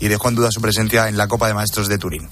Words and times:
y 0.00 0.08
dejó 0.08 0.28
en 0.28 0.34
duda 0.34 0.48
su 0.50 0.60
presencia 0.60 1.08
en 1.08 1.16
la 1.16 1.28
Copa 1.28 1.48
de 1.48 1.54
Maestros 1.54 1.88
de 1.88 1.98
Turín. 1.98 2.28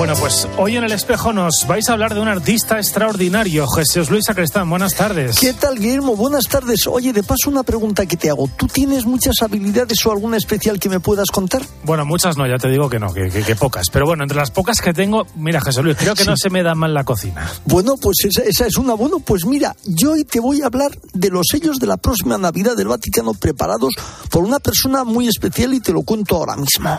Bueno, 0.00 0.14
pues 0.18 0.48
hoy 0.56 0.78
en 0.78 0.84
el 0.84 0.92
espejo 0.92 1.30
nos 1.34 1.66
vais 1.68 1.86
a 1.90 1.92
hablar 1.92 2.14
de 2.14 2.20
un 2.20 2.28
artista 2.28 2.78
extraordinario, 2.78 3.68
Jesús 3.68 4.08
Luis 4.08 4.24
Sacristán. 4.24 4.70
Buenas 4.70 4.94
tardes. 4.94 5.38
¿Qué 5.38 5.52
tal, 5.52 5.78
Guillermo? 5.78 6.16
Buenas 6.16 6.44
tardes. 6.44 6.86
Oye, 6.86 7.12
de 7.12 7.22
paso, 7.22 7.50
una 7.50 7.64
pregunta 7.64 8.06
que 8.06 8.16
te 8.16 8.30
hago. 8.30 8.48
¿Tú 8.56 8.66
tienes 8.66 9.04
muchas 9.04 9.34
habilidades 9.42 10.06
o 10.06 10.10
alguna 10.10 10.38
especial 10.38 10.80
que 10.80 10.88
me 10.88 11.00
puedas 11.00 11.30
contar? 11.30 11.60
Bueno, 11.84 12.06
muchas 12.06 12.38
no, 12.38 12.48
ya 12.48 12.56
te 12.56 12.70
digo 12.70 12.88
que 12.88 12.98
no, 12.98 13.12
que, 13.12 13.56
pocas. 13.56 13.88
Pero 13.92 14.06
bueno, 14.06 14.24
entre 14.24 14.38
las 14.38 14.50
pocas 14.50 14.80
que 14.80 14.94
tengo, 14.94 15.26
mira, 15.36 15.60
Jesús 15.60 15.84
Luis, 15.84 15.98
creo 15.98 16.14
que 16.14 16.24
no 16.24 16.34
se 16.34 16.48
me 16.48 16.62
da 16.62 16.74
mal 16.74 16.94
la 16.94 17.04
cocina. 17.04 17.46
Bueno, 17.66 17.96
pues 18.00 18.24
esa, 18.24 18.42
esa 18.42 18.66
es 18.68 18.78
una. 18.78 18.94
Bueno, 18.94 19.20
pues 19.20 19.44
mira, 19.44 19.76
yo 19.84 20.12
hoy 20.12 20.24
te 20.24 20.40
voy 20.40 20.62
a 20.62 20.68
hablar 20.68 20.92
de 21.12 21.28
los 21.28 21.46
sellos 21.46 21.78
de 21.78 21.86
la 21.86 21.98
próxima 21.98 22.38
Navidad 22.38 22.74
del 22.74 22.88
Vaticano 22.88 23.34
preparados 23.34 23.92
por 24.30 24.44
una 24.44 24.60
persona 24.60 25.04
muy 25.04 25.28
especial 25.28 25.74
y 25.74 25.80
te 25.80 25.92
lo 25.92 26.00
cuento 26.00 26.36
ahora 26.36 26.56
mismo. 26.56 26.98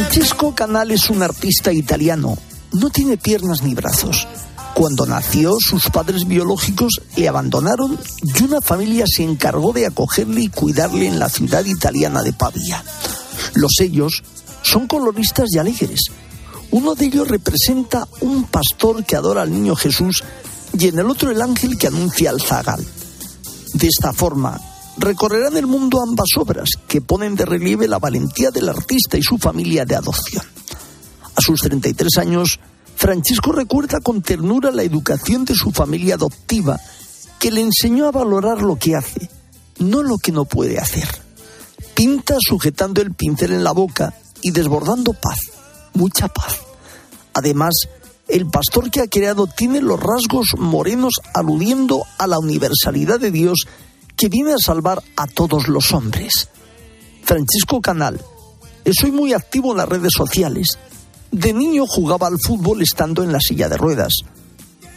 Francesco 0.00 0.54
Canal 0.54 0.92
es 0.92 1.10
un 1.10 1.22
artista 1.22 1.70
italiano. 1.74 2.38
No 2.72 2.88
tiene 2.88 3.18
piernas 3.18 3.62
ni 3.62 3.74
brazos. 3.74 4.26
Cuando 4.74 5.04
nació, 5.04 5.58
sus 5.60 5.90
padres 5.90 6.26
biológicos 6.26 7.02
le 7.16 7.28
abandonaron 7.28 7.98
y 8.22 8.42
una 8.42 8.62
familia 8.62 9.04
se 9.06 9.24
encargó 9.24 9.74
de 9.74 9.84
acogerle 9.84 10.40
y 10.40 10.48
cuidarle 10.48 11.06
en 11.06 11.18
la 11.18 11.28
ciudad 11.28 11.66
italiana 11.66 12.22
de 12.22 12.32
Pavia. 12.32 12.82
Los 13.54 13.72
sellos 13.76 14.22
son 14.62 14.86
coloristas 14.86 15.50
y 15.52 15.58
alegres. 15.58 16.00
Uno 16.70 16.94
de 16.94 17.04
ellos 17.04 17.28
representa 17.28 18.08
un 18.22 18.44
pastor 18.44 19.04
que 19.04 19.16
adora 19.16 19.42
al 19.42 19.52
niño 19.52 19.76
Jesús 19.76 20.24
y 20.78 20.88
en 20.88 20.98
el 20.98 21.10
otro 21.10 21.30
el 21.30 21.42
ángel 21.42 21.76
que 21.76 21.88
anuncia 21.88 22.30
al 22.30 22.40
zagal. 22.40 22.82
De 23.74 23.86
esta 23.86 24.14
forma, 24.14 24.58
recorrerán 25.00 25.56
el 25.56 25.66
mundo 25.66 26.02
ambas 26.02 26.28
obras, 26.36 26.70
que 26.86 27.00
ponen 27.00 27.34
de 27.34 27.46
relieve 27.46 27.88
la 27.88 27.98
valentía 27.98 28.50
del 28.50 28.68
artista 28.68 29.16
y 29.16 29.22
su 29.22 29.38
familia 29.38 29.84
de 29.84 29.96
adopción. 29.96 30.44
A 31.34 31.40
sus 31.40 31.60
33 31.60 32.18
años, 32.18 32.60
Francisco 32.96 33.52
recuerda 33.52 34.00
con 34.00 34.20
ternura 34.20 34.70
la 34.70 34.82
educación 34.82 35.44
de 35.44 35.54
su 35.54 35.72
familia 35.72 36.16
adoptiva, 36.16 36.78
que 37.38 37.50
le 37.50 37.62
enseñó 37.62 38.06
a 38.06 38.12
valorar 38.12 38.62
lo 38.62 38.76
que 38.76 38.94
hace, 38.94 39.30
no 39.78 40.02
lo 40.02 40.18
que 40.18 40.32
no 40.32 40.44
puede 40.44 40.78
hacer. 40.78 41.08
Pinta 41.94 42.36
sujetando 42.38 43.00
el 43.00 43.14
pincel 43.14 43.52
en 43.52 43.64
la 43.64 43.72
boca 43.72 44.14
y 44.42 44.50
desbordando 44.50 45.14
paz, 45.14 45.38
mucha 45.94 46.28
paz. 46.28 46.58
Además, 47.32 47.74
el 48.28 48.46
pastor 48.46 48.90
que 48.90 49.00
ha 49.00 49.08
creado 49.08 49.46
tiene 49.46 49.80
los 49.80 49.98
rasgos 49.98 50.54
morenos 50.58 51.14
aludiendo 51.34 52.04
a 52.18 52.26
la 52.26 52.38
universalidad 52.38 53.18
de 53.18 53.30
Dios 53.30 53.66
que 54.20 54.28
viene 54.28 54.52
a 54.52 54.58
salvar 54.62 55.02
a 55.16 55.26
todos 55.26 55.66
los 55.66 55.94
hombres. 55.94 56.50
Francisco 57.22 57.80
Canal 57.80 58.20
es 58.84 59.02
hoy 59.02 59.12
muy 59.12 59.32
activo 59.32 59.70
en 59.70 59.78
las 59.78 59.88
redes 59.88 60.12
sociales. 60.14 60.78
De 61.32 61.54
niño 61.54 61.86
jugaba 61.86 62.26
al 62.26 62.36
fútbol 62.38 62.82
estando 62.82 63.22
en 63.22 63.32
la 63.32 63.40
silla 63.40 63.70
de 63.70 63.78
ruedas. 63.78 64.12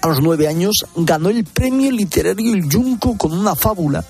A 0.02 0.10
los 0.10 0.20
nueve 0.20 0.50
años 0.50 0.74
ganó 0.98 1.30
el 1.30 1.46
premio 1.46 1.90
literario 1.90 2.54
El 2.54 2.70
Junco 2.70 3.18
con 3.18 3.32
una 3.32 3.56
fábula 3.56 4.04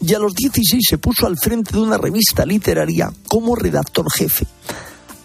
y 0.00 0.12
a 0.12 0.18
los 0.18 0.34
16 0.34 0.84
se 0.84 0.98
puso 0.98 1.28
al 1.28 1.38
frente 1.38 1.74
de 1.74 1.80
una 1.80 1.96
revista 1.96 2.44
literaria 2.44 3.12
como 3.28 3.54
redactor 3.54 4.10
jefe. 4.12 4.44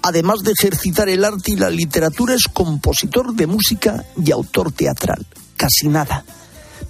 Además 0.03 0.43
de 0.43 0.51
ejercitar 0.51 1.09
el 1.09 1.25
arte 1.25 1.53
y 1.53 1.55
la 1.55 1.71
literatura, 1.71 2.35
es 2.35 2.43
compositor 2.53 3.33
de 3.33 3.47
música 3.47 4.05
y 4.23 4.29
autor 4.29 4.71
teatral. 4.71 5.25
Casi 5.57 5.87
nada. 5.87 6.23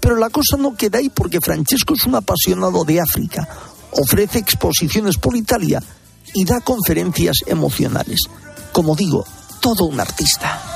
Pero 0.04 0.18
la 0.18 0.30
cosa 0.30 0.58
no 0.58 0.76
queda 0.76 0.98
ahí 0.98 1.08
porque 1.08 1.40
Francesco 1.40 1.94
es 1.94 2.06
un 2.06 2.16
apasionado 2.16 2.84
de 2.84 3.00
África, 3.00 3.48
ofrece 3.92 4.38
exposiciones 4.38 5.18
por 5.18 5.34
Italia 5.34 5.82
y 6.34 6.44
da 6.44 6.60
conferencias 6.60 7.38
emocionales. 7.48 8.20
Como 8.74 8.98
digo, 8.98 9.24
todo 9.62 9.86
un 9.86 10.02
artista. 10.02 10.73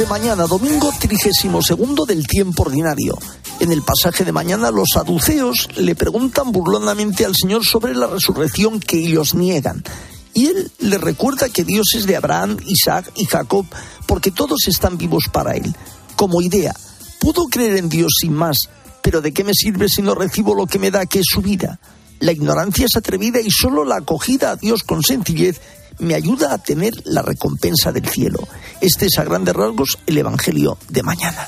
De 0.00 0.06
mañana, 0.06 0.46
domingo 0.46 0.90
32 0.98 2.06
del 2.06 2.26
tiempo 2.26 2.62
ordinario. 2.62 3.18
En 3.58 3.70
el 3.70 3.82
pasaje 3.82 4.24
de 4.24 4.32
mañana 4.32 4.70
los 4.70 4.88
saduceos 4.94 5.68
le 5.76 5.94
preguntan 5.94 6.52
burlonamente 6.52 7.26
al 7.26 7.36
Señor 7.36 7.66
sobre 7.66 7.94
la 7.94 8.06
resurrección 8.06 8.80
que 8.80 8.96
ellos 8.96 9.34
niegan. 9.34 9.84
Y 10.32 10.46
él 10.46 10.72
le 10.78 10.96
recuerda 10.96 11.50
que 11.50 11.64
Dios 11.64 11.88
es 11.94 12.06
de 12.06 12.16
Abraham, 12.16 12.56
Isaac 12.64 13.12
y 13.14 13.26
Jacob, 13.26 13.66
porque 14.06 14.30
todos 14.30 14.60
están 14.68 14.96
vivos 14.96 15.24
para 15.30 15.54
él. 15.54 15.76
Como 16.16 16.40
idea, 16.40 16.74
puedo 17.20 17.44
creer 17.48 17.76
en 17.76 17.90
Dios 17.90 18.14
sin 18.22 18.32
más, 18.32 18.56
pero 19.02 19.20
¿de 19.20 19.32
qué 19.34 19.44
me 19.44 19.52
sirve 19.52 19.90
si 19.90 20.00
no 20.00 20.14
recibo 20.14 20.54
lo 20.54 20.66
que 20.66 20.78
me 20.78 20.90
da, 20.90 21.04
que 21.04 21.18
es 21.18 21.26
su 21.28 21.42
vida? 21.42 21.78
La 22.20 22.32
ignorancia 22.32 22.86
es 22.86 22.96
atrevida 22.96 23.38
y 23.42 23.50
solo 23.50 23.84
la 23.84 23.96
acogida 23.96 24.52
a 24.52 24.56
Dios 24.56 24.82
con 24.82 25.02
sencillez 25.02 25.60
me 26.00 26.14
ayuda 26.14 26.52
a 26.52 26.58
tener 26.58 26.94
la 27.04 27.22
recompensa 27.22 27.92
del 27.92 28.08
cielo. 28.08 28.40
Este 28.80 29.06
es 29.06 29.18
a 29.18 29.24
grandes 29.24 29.54
rasgos 29.54 29.98
el 30.06 30.18
Evangelio 30.18 30.78
de 30.88 31.02
mañana. 31.02 31.46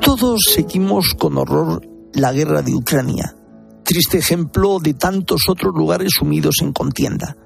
Todos 0.00 0.40
seguimos 0.54 1.14
con 1.18 1.38
horror 1.38 1.88
la 2.12 2.32
guerra 2.32 2.62
de 2.62 2.74
Ucrania, 2.74 3.34
triste 3.82 4.18
ejemplo 4.18 4.78
de 4.78 4.94
tantos 4.94 5.48
otros 5.48 5.74
lugares 5.74 6.12
sumidos 6.18 6.56
en 6.60 6.72
contienda. 6.72 7.36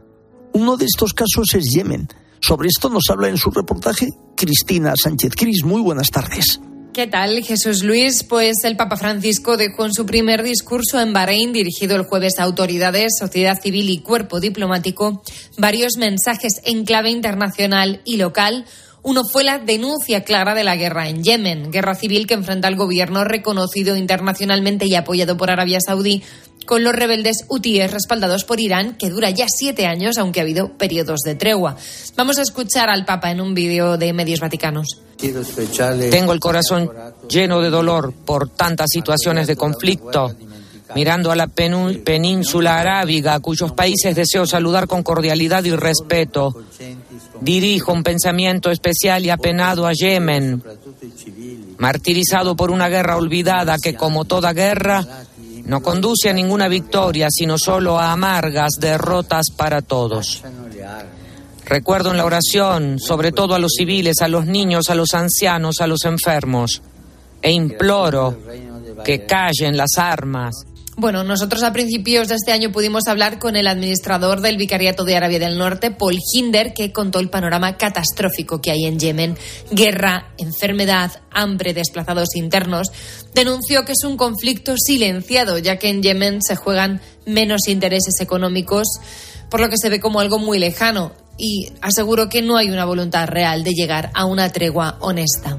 Uno 0.52 0.76
de 0.76 0.86
estos 0.86 1.14
casos 1.14 1.54
es 1.54 1.70
Yemen, 1.72 2.08
sobre 2.40 2.68
esto 2.68 2.88
nos 2.88 3.04
habla 3.10 3.28
en 3.28 3.36
su 3.36 3.50
reportaje 3.50 4.12
Cristina 4.36 4.94
Sánchez 4.96 5.34
Cris. 5.36 5.64
Muy 5.64 5.80
buenas 5.80 6.10
tardes. 6.10 6.60
¿Qué 6.96 7.06
tal, 7.06 7.44
Jesús 7.44 7.82
Luis? 7.82 8.24
Pues 8.24 8.64
el 8.64 8.78
Papa 8.78 8.96
Francisco 8.96 9.58
dejó 9.58 9.84
en 9.84 9.92
su 9.92 10.06
primer 10.06 10.42
discurso 10.42 10.98
en 10.98 11.12
Bahrein, 11.12 11.52
dirigido 11.52 11.94
el 11.94 12.04
jueves 12.04 12.38
a 12.38 12.44
autoridades, 12.44 13.12
sociedad 13.18 13.60
civil 13.60 13.90
y 13.90 13.98
cuerpo 13.98 14.40
diplomático, 14.40 15.22
varios 15.58 15.98
mensajes 15.98 16.62
en 16.64 16.86
clave 16.86 17.10
internacional 17.10 18.00
y 18.06 18.16
local. 18.16 18.64
Uno 19.06 19.22
fue 19.24 19.44
la 19.44 19.60
denuncia 19.60 20.24
clara 20.24 20.52
de 20.56 20.64
la 20.64 20.74
guerra 20.74 21.08
en 21.08 21.22
Yemen, 21.22 21.70
guerra 21.70 21.94
civil 21.94 22.26
que 22.26 22.34
enfrenta 22.34 22.66
al 22.66 22.74
gobierno 22.74 23.22
reconocido 23.22 23.94
internacionalmente 23.94 24.86
y 24.86 24.96
apoyado 24.96 25.36
por 25.36 25.48
Arabia 25.48 25.78
Saudí 25.80 26.24
con 26.66 26.82
los 26.82 26.92
rebeldes 26.92 27.44
hutíes 27.48 27.92
respaldados 27.92 28.42
por 28.42 28.58
Irán, 28.58 28.96
que 28.98 29.08
dura 29.08 29.30
ya 29.30 29.46
siete 29.48 29.86
años, 29.86 30.18
aunque 30.18 30.40
ha 30.40 30.42
habido 30.42 30.76
periodos 30.76 31.20
de 31.20 31.36
tregua. 31.36 31.76
Vamos 32.16 32.38
a 32.38 32.42
escuchar 32.42 32.90
al 32.90 33.04
Papa 33.04 33.30
en 33.30 33.40
un 33.40 33.54
vídeo 33.54 33.96
de 33.96 34.12
medios 34.12 34.40
vaticanos. 34.40 35.00
Tengo 36.10 36.32
el 36.32 36.40
corazón 36.40 36.90
lleno 37.28 37.60
de 37.60 37.70
dolor 37.70 38.12
por 38.12 38.48
tantas 38.48 38.88
situaciones 38.90 39.46
de 39.46 39.54
conflicto. 39.54 40.34
Mirando 40.94 41.32
a 41.32 41.36
la 41.36 41.48
península 41.48 42.78
arábiga, 42.78 43.40
cuyos 43.40 43.72
países 43.72 44.14
deseo 44.14 44.46
saludar 44.46 44.86
con 44.86 45.02
cordialidad 45.02 45.64
y 45.64 45.72
respeto, 45.72 46.54
dirijo 47.40 47.92
un 47.92 48.02
pensamiento 48.02 48.70
especial 48.70 49.24
y 49.24 49.30
apenado 49.30 49.86
a 49.86 49.92
Yemen, 49.92 50.62
martirizado 51.78 52.54
por 52.54 52.70
una 52.70 52.88
guerra 52.88 53.16
olvidada 53.16 53.78
que, 53.78 53.94
como 53.94 54.24
toda 54.26 54.52
guerra, 54.52 55.04
no 55.64 55.82
conduce 55.82 56.30
a 56.30 56.32
ninguna 56.32 56.68
victoria, 56.68 57.28
sino 57.30 57.58
solo 57.58 57.98
a 57.98 58.12
amargas 58.12 58.74
derrotas 58.78 59.46
para 59.56 59.82
todos. 59.82 60.44
Recuerdo 61.64 62.12
en 62.12 62.18
la 62.18 62.24
oración, 62.24 63.00
sobre 63.00 63.32
todo 63.32 63.56
a 63.56 63.58
los 63.58 63.72
civiles, 63.76 64.22
a 64.22 64.28
los 64.28 64.46
niños, 64.46 64.88
a 64.88 64.94
los 64.94 65.14
ancianos, 65.14 65.80
a 65.80 65.88
los 65.88 66.04
enfermos, 66.04 66.80
e 67.42 67.50
imploro 67.50 68.38
que 69.04 69.26
callen 69.26 69.76
las 69.76 69.98
armas 69.98 70.64
bueno, 70.96 71.24
nosotros 71.24 71.62
a 71.62 71.74
principios 71.74 72.28
de 72.28 72.36
este 72.36 72.52
año 72.52 72.72
pudimos 72.72 73.06
hablar 73.06 73.38
con 73.38 73.54
el 73.54 73.66
administrador 73.66 74.40
del 74.40 74.56
Vicariato 74.56 75.04
de 75.04 75.14
Arabia 75.14 75.38
del 75.38 75.58
Norte, 75.58 75.90
Paul 75.90 76.18
Hinder, 76.32 76.72
que 76.72 76.90
contó 76.90 77.20
el 77.20 77.28
panorama 77.28 77.76
catastrófico 77.76 78.62
que 78.62 78.70
hay 78.70 78.86
en 78.86 78.98
Yemen. 78.98 79.36
Guerra, 79.70 80.32
enfermedad, 80.38 81.12
hambre, 81.30 81.74
desplazados 81.74 82.34
internos. 82.34 82.88
Denunció 83.34 83.84
que 83.84 83.92
es 83.92 84.04
un 84.04 84.16
conflicto 84.16 84.74
silenciado, 84.78 85.58
ya 85.58 85.76
que 85.76 85.90
en 85.90 86.02
Yemen 86.02 86.40
se 86.40 86.56
juegan 86.56 87.02
menos 87.26 87.68
intereses 87.68 88.14
económicos 88.20 88.86
por 89.50 89.60
lo 89.60 89.68
que 89.68 89.76
se 89.76 89.90
ve 89.90 90.00
como 90.00 90.20
algo 90.20 90.38
muy 90.38 90.58
lejano 90.58 91.12
y 91.38 91.72
aseguro 91.82 92.30
que 92.30 92.40
no 92.40 92.56
hay 92.56 92.70
una 92.70 92.86
voluntad 92.86 93.28
real 93.28 93.64
de 93.64 93.72
llegar 93.72 94.10
a 94.14 94.24
una 94.24 94.50
tregua 94.50 94.96
honesta. 95.00 95.58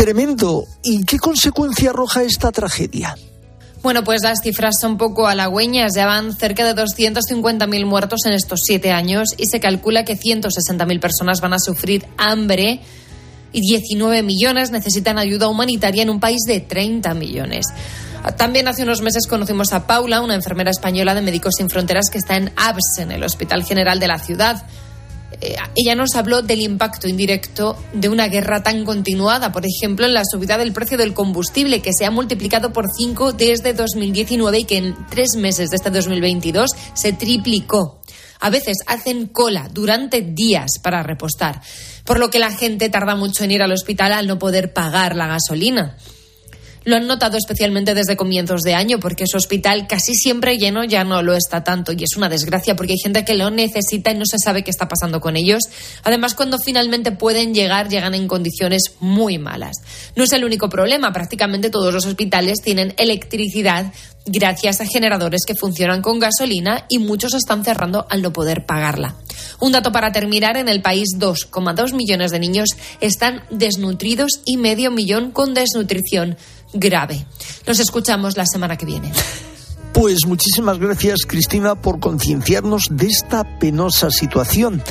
Tremendo. 0.00 0.64
¿Y 0.82 1.04
qué 1.04 1.18
consecuencia 1.18 1.90
arroja 1.90 2.22
esta 2.22 2.50
tragedia? 2.52 3.18
Bueno, 3.82 4.02
pues 4.02 4.22
las 4.22 4.40
cifras 4.40 4.76
son 4.80 4.96
poco 4.96 5.26
halagüeñas. 5.26 5.94
Ya 5.94 6.06
van 6.06 6.34
cerca 6.34 6.64
de 6.64 6.74
250.000 6.74 7.84
muertos 7.84 8.20
en 8.24 8.32
estos 8.32 8.60
siete 8.62 8.92
años 8.92 9.28
y 9.36 9.44
se 9.44 9.60
calcula 9.60 10.06
que 10.06 10.18
160.000 10.18 11.00
personas 11.00 11.42
van 11.42 11.52
a 11.52 11.58
sufrir 11.58 12.06
hambre 12.16 12.80
y 13.52 13.60
19 13.60 14.22
millones 14.22 14.70
necesitan 14.70 15.18
ayuda 15.18 15.48
humanitaria 15.48 16.02
en 16.02 16.08
un 16.08 16.18
país 16.18 16.44
de 16.46 16.60
30 16.60 17.12
millones. 17.12 17.66
También 18.38 18.68
hace 18.68 18.84
unos 18.84 19.02
meses 19.02 19.26
conocimos 19.26 19.74
a 19.74 19.86
Paula, 19.86 20.22
una 20.22 20.34
enfermera 20.34 20.70
española 20.70 21.14
de 21.14 21.20
Médicos 21.20 21.56
Sin 21.58 21.68
Fronteras 21.68 22.06
que 22.10 22.16
está 22.16 22.38
en 22.38 22.50
ABS, 22.56 23.00
en 23.00 23.12
el 23.12 23.22
Hospital 23.22 23.64
General 23.64 24.00
de 24.00 24.08
la 24.08 24.18
ciudad. 24.18 24.66
Eh, 25.40 25.56
ella 25.74 25.94
nos 25.94 26.16
habló 26.16 26.42
del 26.42 26.60
impacto 26.60 27.08
indirecto 27.08 27.76
de 27.94 28.08
una 28.08 28.28
guerra 28.28 28.62
tan 28.62 28.84
continuada, 28.84 29.52
por 29.52 29.64
ejemplo, 29.64 30.04
en 30.04 30.12
la 30.12 30.22
subida 30.30 30.58
del 30.58 30.72
precio 30.72 30.98
del 30.98 31.14
combustible, 31.14 31.80
que 31.80 31.92
se 31.96 32.04
ha 32.04 32.10
multiplicado 32.10 32.72
por 32.72 32.86
cinco 32.94 33.32
desde 33.32 33.72
2019 33.72 34.58
y 34.58 34.64
que 34.64 34.76
en 34.76 34.96
tres 35.08 35.36
meses 35.36 35.70
de 35.70 35.76
este 35.76 35.90
2022 35.90 36.70
se 36.94 37.12
triplicó. 37.12 38.00
A 38.40 38.50
veces 38.50 38.78
hacen 38.86 39.26
cola 39.26 39.68
durante 39.72 40.22
días 40.22 40.78
para 40.82 41.02
repostar, 41.02 41.60
por 42.04 42.18
lo 42.18 42.30
que 42.30 42.38
la 42.38 42.50
gente 42.50 42.88
tarda 42.88 43.14
mucho 43.14 43.44
en 43.44 43.50
ir 43.50 43.62
al 43.62 43.72
hospital 43.72 44.12
al 44.12 44.26
no 44.26 44.38
poder 44.38 44.72
pagar 44.72 45.14
la 45.14 45.26
gasolina. 45.26 45.96
Lo 46.84 46.96
han 46.96 47.06
notado 47.06 47.36
especialmente 47.36 47.94
desde 47.94 48.16
comienzos 48.16 48.62
de 48.62 48.74
año, 48.74 48.98
porque 49.00 49.26
su 49.26 49.36
hospital 49.36 49.86
casi 49.86 50.14
siempre 50.14 50.56
lleno 50.56 50.84
ya 50.84 51.04
no 51.04 51.22
lo 51.22 51.34
está 51.34 51.62
tanto 51.62 51.92
y 51.92 52.02
es 52.02 52.16
una 52.16 52.28
desgracia 52.28 52.74
porque 52.74 52.92
hay 52.92 52.98
gente 52.98 53.24
que 53.24 53.34
lo 53.34 53.50
necesita 53.50 54.12
y 54.12 54.14
no 54.18 54.24
se 54.24 54.38
sabe 54.38 54.64
qué 54.64 54.70
está 54.70 54.88
pasando 54.88 55.20
con 55.20 55.36
ellos. 55.36 55.62
Además, 56.04 56.34
cuando 56.34 56.58
finalmente 56.58 57.12
pueden 57.12 57.52
llegar, 57.52 57.88
llegan 57.88 58.14
en 58.14 58.28
condiciones 58.28 58.94
muy 59.00 59.38
malas. 59.38 59.76
No 60.16 60.24
es 60.24 60.32
el 60.32 60.44
único 60.44 60.68
problema, 60.70 61.12
prácticamente 61.12 61.68
todos 61.68 61.92
los 61.92 62.06
hospitales 62.06 62.62
tienen 62.62 62.94
electricidad 62.96 63.92
gracias 64.26 64.80
a 64.80 64.86
generadores 64.86 65.42
que 65.46 65.54
funcionan 65.54 66.02
con 66.02 66.18
gasolina 66.18 66.84
y 66.88 66.98
muchos 66.98 67.34
están 67.34 67.64
cerrando 67.64 68.06
al 68.10 68.22
no 68.22 68.32
poder 68.32 68.66
pagarla. 68.66 69.16
Un 69.60 69.72
dato 69.72 69.92
para 69.92 70.12
terminar, 70.12 70.56
en 70.56 70.68
el 70.68 70.82
país 70.82 71.08
2,2 71.18 71.94
millones 71.94 72.30
de 72.30 72.38
niños 72.38 72.70
están 73.00 73.42
desnutridos 73.50 74.40
y 74.44 74.56
medio 74.56 74.90
millón 74.90 75.32
con 75.32 75.54
desnutrición 75.54 76.36
grave. 76.72 77.26
Nos 77.66 77.80
escuchamos 77.80 78.36
la 78.36 78.46
semana 78.46 78.76
que 78.76 78.86
viene. 78.86 79.12
Pues 79.92 80.18
muchísimas 80.26 80.78
gracias 80.78 81.26
Cristina 81.26 81.74
por 81.74 82.00
concienciarnos 82.00 82.88
de 82.90 83.06
esta 83.06 83.58
penosa 83.58 84.10
situación. 84.10 84.82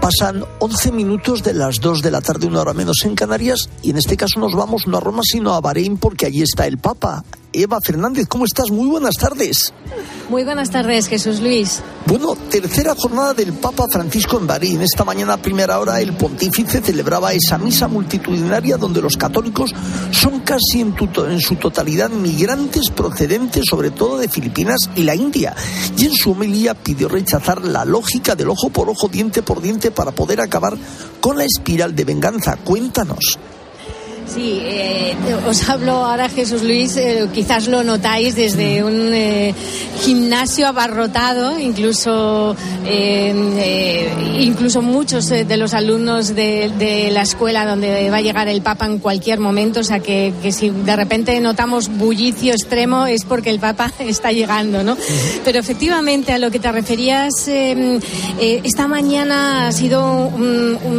Pasan 0.00 0.44
11 0.60 0.92
minutos 0.92 1.42
de 1.42 1.54
las 1.54 1.80
2 1.80 2.02
de 2.02 2.10
la 2.10 2.20
tarde, 2.20 2.46
una 2.46 2.60
hora 2.60 2.72
menos 2.72 2.98
en 3.04 3.14
Canarias, 3.14 3.68
y 3.82 3.90
en 3.90 3.98
este 3.98 4.16
caso 4.16 4.38
nos 4.38 4.54
vamos 4.54 4.86
no 4.86 4.96
a 4.96 5.00
Roma, 5.00 5.22
sino 5.24 5.54
a 5.54 5.60
Bahrein, 5.60 5.98
porque 5.98 6.26
allí 6.26 6.42
está 6.42 6.66
el 6.66 6.78
Papa. 6.78 7.24
Eva 7.62 7.80
Fernández, 7.80 8.26
¿cómo 8.28 8.44
estás? 8.44 8.70
Muy 8.70 8.88
buenas 8.88 9.16
tardes. 9.16 9.72
Muy 10.28 10.44
buenas 10.44 10.70
tardes, 10.70 11.08
Jesús 11.08 11.40
Luis. 11.40 11.80
Bueno, 12.06 12.36
tercera 12.50 12.94
jornada 12.94 13.34
del 13.34 13.52
Papa 13.54 13.86
Francisco 13.90 14.38
en 14.38 14.46
Bahrein. 14.46 14.82
Esta 14.82 15.04
mañana 15.04 15.34
a 15.34 15.36
primera 15.38 15.78
hora 15.78 16.00
el 16.00 16.14
pontífice 16.14 16.80
celebraba 16.80 17.32
esa 17.32 17.58
misa 17.58 17.88
multitudinaria 17.88 18.76
donde 18.76 19.00
los 19.00 19.16
católicos 19.16 19.74
son 20.10 20.40
casi 20.40 20.80
en, 20.80 20.94
en 21.28 21.40
su 21.40 21.56
totalidad 21.56 22.10
migrantes 22.10 22.90
procedentes 22.90 23.64
sobre 23.68 23.90
todo 23.90 24.18
de 24.18 24.28
Filipinas 24.28 24.90
y 24.94 25.02
la 25.02 25.14
India. 25.14 25.54
Y 25.96 26.06
en 26.06 26.12
su 26.12 26.32
homilía 26.32 26.74
pidió 26.74 27.08
rechazar 27.08 27.64
la 27.64 27.84
lógica 27.84 28.34
del 28.34 28.50
ojo 28.50 28.70
por 28.70 28.88
ojo, 28.88 29.08
diente 29.08 29.42
por 29.42 29.60
diente 29.60 29.90
para 29.90 30.12
poder 30.12 30.40
acabar 30.40 30.76
con 31.20 31.38
la 31.38 31.44
espiral 31.44 31.96
de 31.96 32.04
venganza. 32.04 32.56
Cuéntanos. 32.56 33.38
Sí, 34.34 34.60
eh, 34.62 35.16
os 35.48 35.68
hablo 35.70 36.04
ahora, 36.04 36.28
Jesús 36.28 36.62
Luis, 36.62 36.96
eh, 36.98 37.28
quizás 37.32 37.66
lo 37.66 37.82
notáis 37.82 38.36
desde 38.36 38.84
un 38.84 39.10
eh, 39.14 39.54
gimnasio 40.02 40.66
abarrotado, 40.66 41.58
incluso, 41.58 42.54
incluso 44.38 44.82
muchos 44.82 45.28
de 45.28 45.56
los 45.56 45.72
alumnos 45.72 46.34
de, 46.34 47.10
la 47.12 47.22
escuela 47.22 47.64
donde 47.64 48.10
va 48.10 48.18
a 48.18 48.20
llegar 48.20 48.48
el 48.48 48.60
Papa 48.60 48.86
en 48.86 48.98
cualquier 48.98 49.40
momento, 49.40 49.80
o 49.80 49.84
sea 49.84 50.00
que, 50.00 50.32
si 50.52 50.70
de 50.70 50.96
repente 50.96 51.40
notamos 51.40 51.88
bullicio 51.88 52.52
extremo 52.52 53.06
es 53.06 53.24
porque 53.24 53.50
el 53.50 53.58
Papa 53.58 53.90
está 53.98 54.30
llegando, 54.30 54.84
¿no? 54.84 54.96
Pero 55.44 55.58
efectivamente 55.58 56.32
a 56.32 56.38
lo 56.38 56.50
que 56.50 56.58
te 56.58 56.70
referías, 56.70 57.32
esta 57.48 58.86
mañana 58.86 59.68
ha 59.68 59.72
sido, 59.72 60.30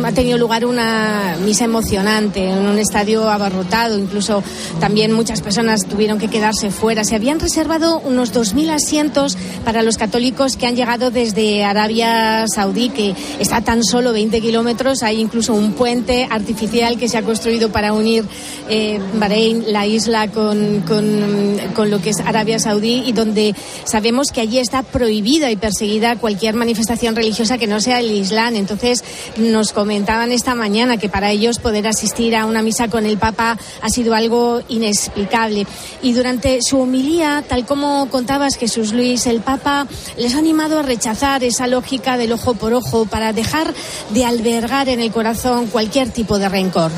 ha 0.03 0.11
tenido 0.11 0.37
lugar 0.37 0.65
una 0.65 1.37
misa 1.45 1.65
emocionante 1.65 2.49
en 2.49 2.57
un 2.57 2.79
estadio 2.79 3.18
abarrotado, 3.27 3.97
incluso 3.97 4.43
también 4.79 5.11
muchas 5.11 5.41
personas 5.41 5.87
tuvieron 5.87 6.19
que 6.19 6.27
quedarse 6.27 6.69
fuera. 6.69 7.03
Se 7.03 7.15
habían 7.15 7.39
reservado 7.39 7.99
unos 7.99 8.33
2.000 8.33 8.69
asientos 8.69 9.37
para 9.65 9.81
los 9.81 9.97
católicos 9.97 10.55
que 10.55 10.67
han 10.67 10.75
llegado 10.75 11.09
desde 11.09 11.63
Arabia 11.63 12.45
Saudí, 12.47 12.89
que 12.89 13.15
está 13.39 13.61
tan 13.61 13.83
solo 13.83 14.13
20 14.13 14.39
kilómetros. 14.41 15.03
Hay 15.03 15.19
incluso 15.19 15.53
un 15.53 15.73
puente 15.73 16.27
artificial 16.29 16.97
que 16.97 17.09
se 17.09 17.17
ha 17.17 17.23
construido 17.23 17.71
para 17.71 17.93
unir 17.93 18.25
eh, 18.69 18.99
Bahrein, 19.15 19.65
la 19.73 19.87
isla, 19.87 20.27
con, 20.29 20.81
con, 20.81 21.57
con 21.73 21.89
lo 21.89 22.01
que 22.01 22.11
es 22.11 22.19
Arabia 22.19 22.59
Saudí 22.59 23.03
y 23.05 23.11
donde 23.11 23.55
sabemos 23.85 24.27
que 24.31 24.41
allí 24.41 24.59
está 24.59 24.83
prohibida 24.83 25.49
y 25.51 25.55
perseguida 25.55 26.15
cualquier 26.17 26.55
manifestación 26.55 27.15
religiosa 27.15 27.57
que 27.57 27.67
no 27.67 27.79
sea 27.81 27.99
el 27.99 28.11
Islam. 28.11 28.55
Entonces 28.55 29.03
nos 29.37 29.73
comentaban 29.73 30.31
esta 30.31 30.55
mañana 30.55 30.97
que 30.97 31.09
para 31.09 31.31
ellos 31.31 31.59
poder 31.59 31.87
asistir 31.87 32.35
a 32.35 32.45
una 32.45 32.61
misa 32.61 32.87
con 32.87 33.05
el 33.09 33.17
Papa 33.17 33.57
ha 33.81 33.89
sido 33.89 34.15
algo 34.15 34.61
inexplicable. 34.69 35.67
Y 36.01 36.13
durante 36.13 36.59
su 36.61 36.79
homilía, 36.79 37.43
tal 37.47 37.65
como 37.65 38.07
contabas 38.09 38.55
Jesús 38.55 38.93
Luis, 38.93 39.25
el 39.25 39.41
Papa 39.41 39.87
les 40.17 40.35
ha 40.35 40.39
animado 40.39 40.79
a 40.79 40.83
rechazar 40.83 41.43
esa 41.43 41.67
lógica 41.67 42.17
del 42.17 42.31
ojo 42.31 42.53
por 42.53 42.73
ojo 42.73 43.05
para 43.05 43.33
dejar 43.33 43.73
de 44.11 44.25
albergar 44.25 44.89
en 44.89 45.01
el 45.01 45.11
corazón 45.11 45.67
cualquier 45.67 46.09
tipo 46.09 46.39
de 46.39 46.49
rencor. 46.49 46.91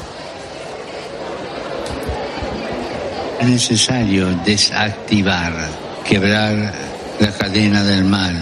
Es 3.40 3.48
necesario 3.48 4.28
desactivar, 4.46 5.68
quebrar 6.08 6.74
la 7.20 7.32
cadena 7.32 7.84
del 7.84 8.04
mal. 8.04 8.40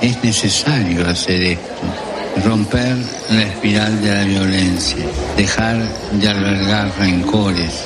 Es 0.00 0.22
necesario 0.24 1.06
hacer 1.06 1.42
esto 1.42 2.01
romper 2.44 2.96
la 3.30 3.42
espiral 3.42 4.02
de 4.02 4.14
la 4.14 4.24
violencia, 4.24 5.04
dejar 5.36 5.76
de 6.12 6.28
albergar 6.28 6.90
rencores, 6.98 7.84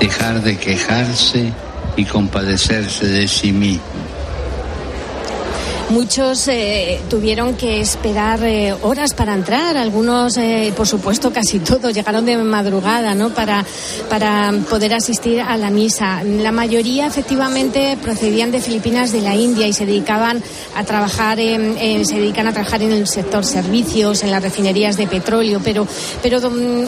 dejar 0.00 0.42
de 0.42 0.56
quejarse 0.56 1.52
y 1.96 2.04
compadecerse 2.04 3.06
de 3.06 3.28
sí 3.28 3.52
mismo. 3.52 3.82
Muchos 5.90 6.46
eh, 6.46 7.00
tuvieron 7.10 7.56
que 7.56 7.80
esperar 7.80 8.44
eh, 8.44 8.72
horas 8.82 9.12
para 9.12 9.34
entrar, 9.34 9.76
algunos, 9.76 10.36
eh, 10.36 10.72
por 10.76 10.86
supuesto, 10.86 11.32
casi 11.32 11.58
todos 11.58 11.92
llegaron 11.92 12.24
de 12.24 12.36
madrugada, 12.36 13.16
¿no? 13.16 13.30
Para, 13.30 13.64
para 14.08 14.52
poder 14.70 14.94
asistir 14.94 15.40
a 15.40 15.56
la 15.56 15.68
misa. 15.68 16.22
La 16.22 16.52
mayoría, 16.52 17.08
efectivamente, 17.08 17.98
procedían 18.00 18.52
de 18.52 18.60
Filipinas, 18.60 19.10
de 19.10 19.20
la 19.20 19.34
India 19.34 19.66
y 19.66 19.72
se 19.72 19.84
dedicaban 19.84 20.40
a 20.76 20.84
trabajar, 20.84 21.40
en, 21.40 21.76
se 22.06 22.20
dedican 22.20 22.46
a 22.46 22.52
trabajar 22.52 22.82
en 22.82 22.92
el 22.92 23.08
sector 23.08 23.44
servicios, 23.44 24.22
en 24.22 24.30
las 24.30 24.44
refinerías 24.44 24.96
de 24.96 25.08
petróleo, 25.08 25.60
pero, 25.64 25.88
pero 26.22 26.38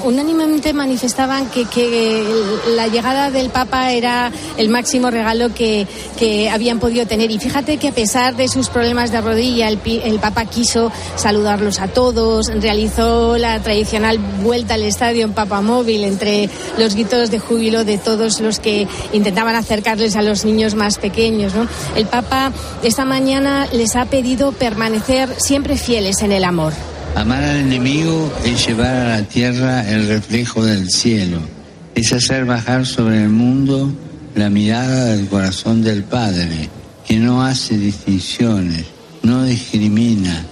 unánimemente 0.04 0.73
manifestaban 0.73 1.50
que, 1.50 1.64
que 1.64 2.25
la 2.76 2.87
llegada 2.87 3.32
del 3.32 3.50
Papa 3.50 3.90
era 3.90 4.30
el 4.56 4.68
máximo 4.68 5.11
regalo 5.11 5.52
que, 5.52 5.88
que 6.16 6.49
habían 6.49 6.78
podido 6.78 7.04
tener. 7.04 7.32
Y 7.32 7.40
fíjate 7.40 7.78
que 7.78 7.88
a 7.88 7.92
pesar 7.92 8.37
de 8.37 8.47
sus 8.47 8.68
problemas 8.68 8.91
de 8.92 9.20
rodilla, 9.22 9.68
el, 9.68 9.78
el 10.04 10.18
Papa 10.18 10.44
quiso 10.44 10.92
saludarlos 11.16 11.80
a 11.80 11.88
todos, 11.88 12.49
realizó 12.61 13.38
la 13.38 13.58
tradicional 13.61 14.18
vuelta 14.18 14.75
al 14.75 14.82
estadio 14.82 15.25
en 15.25 15.32
Papamóvil 15.32 16.04
entre 16.04 16.50
los 16.78 16.94
gritos 16.94 17.30
de 17.30 17.38
júbilo 17.38 17.84
de 17.84 17.96
todos 17.96 18.40
los 18.40 18.61
que 18.61 18.87
intentaban 19.14 19.54
acercarles 19.54 20.14
a 20.14 20.20
los 20.20 20.44
niños 20.44 20.75
más 20.75 20.99
pequeños. 20.99 21.54
El 21.96 22.04
Papa 22.04 22.52
esta 22.82 23.06
mañana 23.06 23.66
les 23.72 23.96
ha 23.96 24.04
pedido 24.04 24.52
permanecer 24.52 25.30
siempre 25.38 25.78
fieles 25.78 26.20
en 26.20 26.32
el 26.32 26.44
amor. 26.44 26.75
Amar 27.14 27.42
al 27.42 27.61
enemigo 27.61 28.30
es 28.44 28.66
llevar 28.66 28.94
a 28.94 29.08
la 29.20 29.22
tierra 29.22 29.88
el 29.90 30.06
reflejo 30.06 30.64
del 30.66 30.90
cielo, 30.90 31.38
es 31.94 32.12
hacer 32.12 32.44
bajar 32.44 32.84
sobre 32.84 33.22
el 33.22 33.30
mundo 33.30 33.90
la 34.34 34.50
mirada 34.50 35.06
del 35.06 35.28
corazón 35.28 35.82
del 35.82 36.04
Padre 36.04 36.68
que 37.06 37.16
no 37.16 37.42
hace 37.42 37.76
distinciones, 37.76 38.87
no 39.23 39.44
discrimina. 39.44 40.47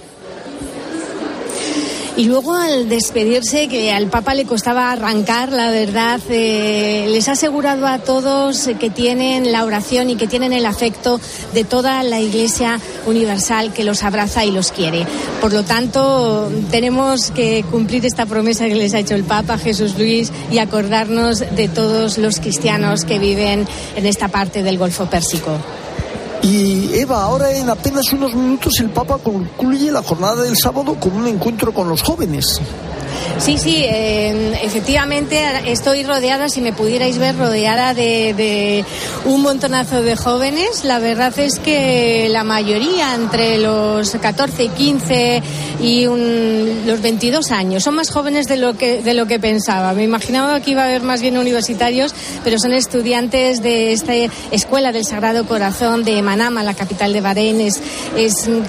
Y 2.17 2.25
luego 2.25 2.53
al 2.53 2.89
despedirse, 2.89 3.67
que 3.69 3.91
al 3.91 4.07
Papa 4.07 4.35
le 4.35 4.45
costaba 4.45 4.91
arrancar, 4.91 5.51
la 5.51 5.71
verdad, 5.71 6.19
eh, 6.29 7.07
les 7.09 7.29
ha 7.29 7.31
asegurado 7.31 7.87
a 7.87 7.99
todos 7.99 8.69
que 8.79 8.89
tienen 8.89 9.51
la 9.51 9.63
oración 9.63 10.09
y 10.09 10.17
que 10.17 10.27
tienen 10.27 10.51
el 10.51 10.65
afecto 10.65 11.21
de 11.53 11.63
toda 11.63 12.03
la 12.03 12.19
Iglesia 12.19 12.79
Universal 13.05 13.73
que 13.73 13.85
los 13.85 14.03
abraza 14.03 14.43
y 14.43 14.51
los 14.51 14.71
quiere. 14.71 15.07
Por 15.39 15.53
lo 15.53 15.63
tanto, 15.63 16.51
tenemos 16.69 17.31
que 17.31 17.63
cumplir 17.71 18.05
esta 18.05 18.25
promesa 18.25 18.65
que 18.65 18.75
les 18.75 18.93
ha 18.93 18.99
hecho 18.99 19.15
el 19.15 19.23
Papa 19.23 19.57
Jesús 19.57 19.97
Luis 19.97 20.31
y 20.51 20.57
acordarnos 20.57 21.39
de 21.39 21.69
todos 21.69 22.17
los 22.17 22.39
cristianos 22.39 23.05
que 23.05 23.19
viven 23.19 23.65
en 23.95 24.05
esta 24.05 24.27
parte 24.27 24.63
del 24.63 24.77
Golfo 24.77 25.09
Pérsico. 25.09 25.57
Y 26.43 26.93
Eva, 26.95 27.23
ahora 27.23 27.51
en 27.51 27.69
apenas 27.69 28.11
unos 28.13 28.33
minutos 28.33 28.73
el 28.79 28.89
Papa 28.89 29.19
concluye 29.19 29.91
la 29.91 30.01
jornada 30.01 30.41
del 30.41 30.55
sábado 30.57 30.95
con 30.95 31.13
un 31.13 31.27
encuentro 31.27 31.71
con 31.71 31.87
los 31.87 32.01
jóvenes. 32.01 32.59
Sí, 33.37 33.57
sí, 33.57 33.83
eh, 33.85 34.59
efectivamente 34.61 35.43
estoy 35.65 36.03
rodeada, 36.03 36.49
si 36.49 36.61
me 36.61 36.73
pudierais 36.73 37.17
ver, 37.17 37.37
rodeada 37.37 37.93
de, 37.93 38.85
un 39.25 39.41
montonazo 39.41 40.01
de 40.01 40.15
jóvenes. 40.15 40.83
La 40.83 40.99
verdad 40.99 41.37
es 41.39 41.59
que 41.59 42.27
la 42.29 42.43
mayoría, 42.43 43.15
entre 43.15 43.57
los 43.57 44.11
14 44.11 44.63
y 44.63 44.69
15 44.69 45.43
y 45.81 46.05
los 46.85 47.01
22 47.01 47.51
años, 47.51 47.83
son 47.83 47.95
más 47.95 48.11
jóvenes 48.11 48.47
de 48.47 48.57
lo, 48.57 48.75
que, 48.75 49.01
de 49.01 49.13
lo 49.13 49.25
que 49.25 49.39
pensaba. 49.39 49.93
Me 49.93 50.03
imaginaba 50.03 50.59
que 50.59 50.71
iba 50.71 50.83
a 50.83 50.85
haber 50.85 51.01
más 51.01 51.21
bien 51.21 51.37
universitarios, 51.37 52.13
pero 52.43 52.59
son 52.59 52.73
estudiantes 52.73 53.61
de 53.61 53.93
esta 53.93 54.13
Escuela 54.51 54.91
del 54.91 55.05
Sagrado 55.05 55.45
Corazón 55.45 56.03
de 56.03 56.21
Manama, 56.21 56.63
la 56.63 56.73
capital 56.73 57.13
de 57.13 57.21
Bahrein, 57.21 57.61
es, 57.61 57.81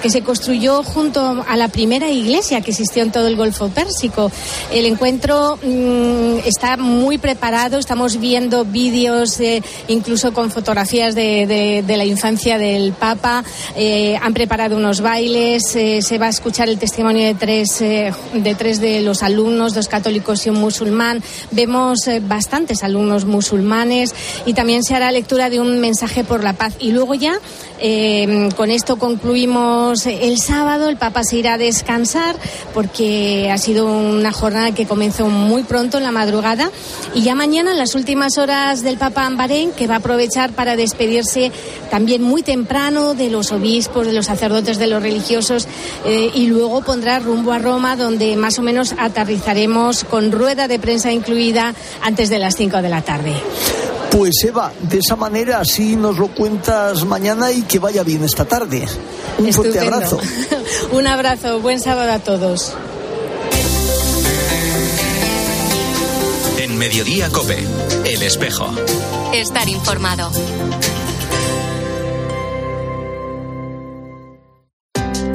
que 0.01 0.09
se 0.09 0.21
construyó 0.21 0.83
junto 0.83 1.43
a 1.47 1.55
la 1.57 1.67
primera 1.67 2.09
iglesia 2.09 2.61
que 2.61 2.71
existió 2.71 3.03
en 3.03 3.11
todo 3.11 3.27
el 3.27 3.35
Golfo 3.35 3.69
Pérsico. 3.69 4.31
El 4.71 4.85
encuentro 4.85 5.57
mm, 5.61 6.39
está 6.45 6.77
muy 6.77 7.17
preparado, 7.17 7.77
estamos 7.77 8.19
viendo 8.19 8.65
vídeos, 8.65 9.39
eh, 9.39 9.61
incluso 9.87 10.33
con 10.33 10.51
fotografías 10.51 11.15
de, 11.15 11.83
la 11.87 12.05
infancia 12.05 12.57
del 12.57 12.93
Papa. 12.93 13.43
Eh, 13.75 14.17
han 14.21 14.33
preparado 14.33 14.77
unos 14.77 15.01
bailes, 15.01 15.75
eh, 15.75 16.01
se 16.01 16.17
va 16.17 16.27
a 16.27 16.29
escuchar 16.29 16.69
el 16.69 16.77
testimonio 16.77 17.25
de 17.25 17.35
tres, 17.35 17.79
de 17.79 18.55
tres 18.57 18.79
de 18.79 19.01
los 19.01 19.23
alumnos, 19.23 19.73
dos 19.73 19.87
católicos 19.87 20.45
y 20.45 20.49
un 20.49 20.59
musulmán. 20.59 21.21
Vemos 21.51 21.99
bastantes 22.21 22.83
alumnos 22.83 23.25
musulmanes 23.25 24.13
y 24.45 24.53
también 24.53 24.83
se 24.83 24.95
hará 24.95 25.11
lectura 25.11 25.49
de 25.49 25.59
un 25.59 25.79
mensaje 25.79 26.23
por 26.23 26.43
la 26.43 26.53
paz. 26.53 26.73
Y 26.79 26.91
luego 26.91 27.13
ya 27.13 27.39
eh, 27.85 28.47
con 28.55 28.71
esto 28.71 28.95
concluimos 28.95 30.05
el 30.05 30.39
sábado. 30.39 30.87
El 30.87 30.95
Papa 30.95 31.25
se 31.25 31.35
irá 31.35 31.55
a 31.55 31.57
descansar 31.57 32.37
porque 32.73 33.51
ha 33.51 33.57
sido 33.57 33.85
una 33.85 34.31
jornada 34.31 34.73
que 34.73 34.85
comenzó 34.85 35.27
muy 35.27 35.63
pronto 35.63 35.97
en 35.97 36.05
la 36.05 36.13
madrugada. 36.13 36.71
Y 37.13 37.23
ya 37.23 37.35
mañana, 37.35 37.71
en 37.71 37.77
las 37.77 37.93
últimas 37.93 38.37
horas 38.37 38.83
del 38.83 38.97
Papa 38.97 39.29
en 39.49 39.71
que 39.73 39.87
va 39.87 39.95
a 39.95 39.97
aprovechar 39.97 40.53
para 40.53 40.77
despedirse 40.77 41.51
también 41.91 42.21
muy 42.21 42.41
temprano 42.41 43.15
de 43.15 43.29
los 43.29 43.51
obispos, 43.51 44.07
de 44.07 44.13
los 44.13 44.27
sacerdotes, 44.27 44.79
de 44.79 44.87
los 44.87 45.03
religiosos. 45.03 45.67
Eh, 46.05 46.31
y 46.33 46.47
luego 46.47 46.85
pondrá 46.85 47.19
rumbo 47.19 47.51
a 47.51 47.59
Roma, 47.59 47.97
donde 47.97 48.37
más 48.37 48.57
o 48.59 48.61
menos 48.61 48.95
aterrizaremos 48.97 50.05
con 50.05 50.31
rueda 50.31 50.69
de 50.69 50.79
prensa 50.79 51.11
incluida 51.11 51.75
antes 52.01 52.29
de 52.29 52.39
las 52.39 52.55
5 52.55 52.81
de 52.81 52.89
la 52.89 53.01
tarde. 53.01 53.33
Pues 54.13 54.43
Eva, 54.43 54.71
de 54.79 54.99
esa 54.99 55.15
manera 55.15 55.59
así 55.59 55.95
nos 55.95 56.19
lo 56.19 56.27
cuentas 56.27 57.03
mañana 57.03 57.51
y 57.51 57.63
que 57.63 57.79
vaya 57.79 58.03
bien 58.03 58.23
esta 58.23 58.45
tarde. 58.45 58.87
Un 59.39 59.51
fuerte 59.51 59.79
abrazo. 59.79 60.19
Un 60.91 61.07
abrazo, 61.07 61.59
buen 61.61 61.79
sábado 61.79 62.11
a 62.11 62.19
todos. 62.19 62.75
En 66.59 66.77
Mediodía 66.77 67.29
Cope, 67.29 67.57
El 68.05 68.21
Espejo. 68.21 68.71
Estar 69.33 69.67
informado. 69.67 70.29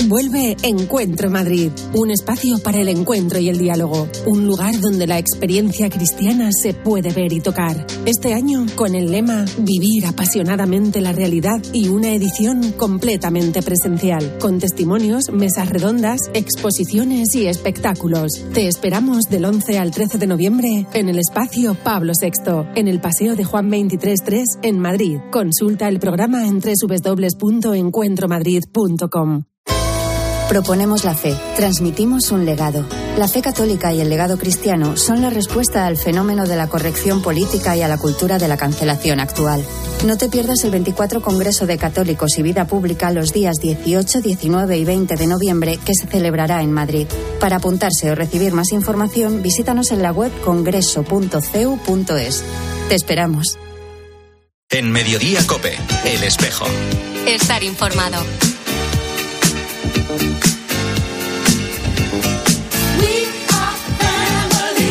Vuelve 0.09 0.57
Encuentro 0.63 1.29
Madrid, 1.29 1.71
un 1.93 2.11
espacio 2.11 2.59
para 2.61 2.81
el 2.81 2.89
encuentro 2.89 3.41
y 3.41 3.51
el 3.51 3.59
diálogo, 3.59 4.09
un 4.25 4.47
lugar 4.47 4.81
donde 4.81 5.07
la 5.07 5.19
experiencia 5.19 5.91
cristiana 5.91 6.49
se 6.51 6.73
puede 6.73 7.13
ver 7.13 7.35
y 7.35 7.41
tocar. 7.41 7.87
Este 8.07 8.33
año 8.33 8.65
con 8.75 8.95
el 8.95 9.11
lema 9.11 9.45
Vivir 9.59 10.07
apasionadamente 10.07 11.03
la 11.03 11.13
realidad 11.13 11.61
y 11.75 11.89
una 11.89 12.15
edición 12.15 12.73
completamente 12.73 13.61
presencial, 13.61 14.39
con 14.39 14.59
testimonios, 14.59 15.31
mesas 15.31 15.69
redondas, 15.69 16.21
exposiciones 16.33 17.35
y 17.35 17.47
espectáculos. 17.47 18.33
Te 18.55 18.67
esperamos 18.67 19.25
del 19.25 19.45
11 19.45 19.79
al 19.79 19.91
13 19.91 20.17
de 20.17 20.27
noviembre 20.27 20.87
en 20.95 21.11
el 21.11 21.19
espacio 21.19 21.77
Pablo 21.85 22.15
VI, 22.19 22.31
en 22.77 22.89
el 22.89 23.03
Paseo 23.03 23.37
de 23.37 23.45
Juan 23.45 23.71
23.3 23.71 24.61
en 24.63 24.79
Madrid. 24.79 25.19
Consulta 25.31 25.87
el 25.87 25.99
programa 25.99 26.47
en 26.47 26.61
www.encuentromadrid.com. 26.61 29.48
Proponemos 30.49 31.05
la 31.05 31.15
fe, 31.15 31.37
transmitimos 31.57 32.31
un 32.31 32.47
legado. 32.47 32.87
La 33.19 33.29
fe 33.29 33.43
católica 33.43 33.93
y 33.93 34.01
el 34.01 34.09
legado 34.09 34.39
cristiano 34.39 34.97
son 34.97 35.21
la 35.21 35.29
respuesta 35.29 35.85
al 35.85 35.99
fenómeno 35.99 36.47
de 36.47 36.57
la 36.57 36.69
corrección 36.69 37.21
política 37.21 37.77
y 37.77 37.83
a 37.83 37.89
la 37.89 37.99
cultura 37.99 38.39
de 38.39 38.49
la 38.49 38.57
cancelación 38.57 39.21
actual. 39.21 39.63
No 40.07 40.17
te 40.17 40.31
pierdas 40.31 40.65
el 40.65 40.71
24 40.71 41.21
Congreso 41.21 41.67
de 41.67 41.77
Católicos 41.77 42.39
y 42.39 42.43
Vida 42.43 42.67
Pública 42.67 43.11
los 43.11 43.35
días 43.35 43.57
18, 43.61 44.23
19 44.23 44.79
y 44.79 44.85
20 44.87 45.17
de 45.17 45.27
noviembre 45.27 45.79
que 45.85 45.93
se 45.95 46.07
celebrará 46.07 46.63
en 46.63 46.73
Madrid. 46.73 47.07
Para 47.41 47.57
apuntarse 47.57 48.11
o 48.11 48.15
recibir 48.15 48.55
más 48.55 48.73
información, 48.73 49.43
visítanos 49.43 49.91
en 49.91 50.01
la 50.01 50.13
web 50.13 50.33
congreso.cu.es. 50.43 52.45
Te 52.89 52.95
esperamos. 52.95 53.59
En 54.71 54.91
Mediodía 54.91 55.47
Cope, 55.47 55.77
El 56.07 56.23
Espejo. 56.23 56.65
Estar 57.27 57.63
informado. 57.63 58.19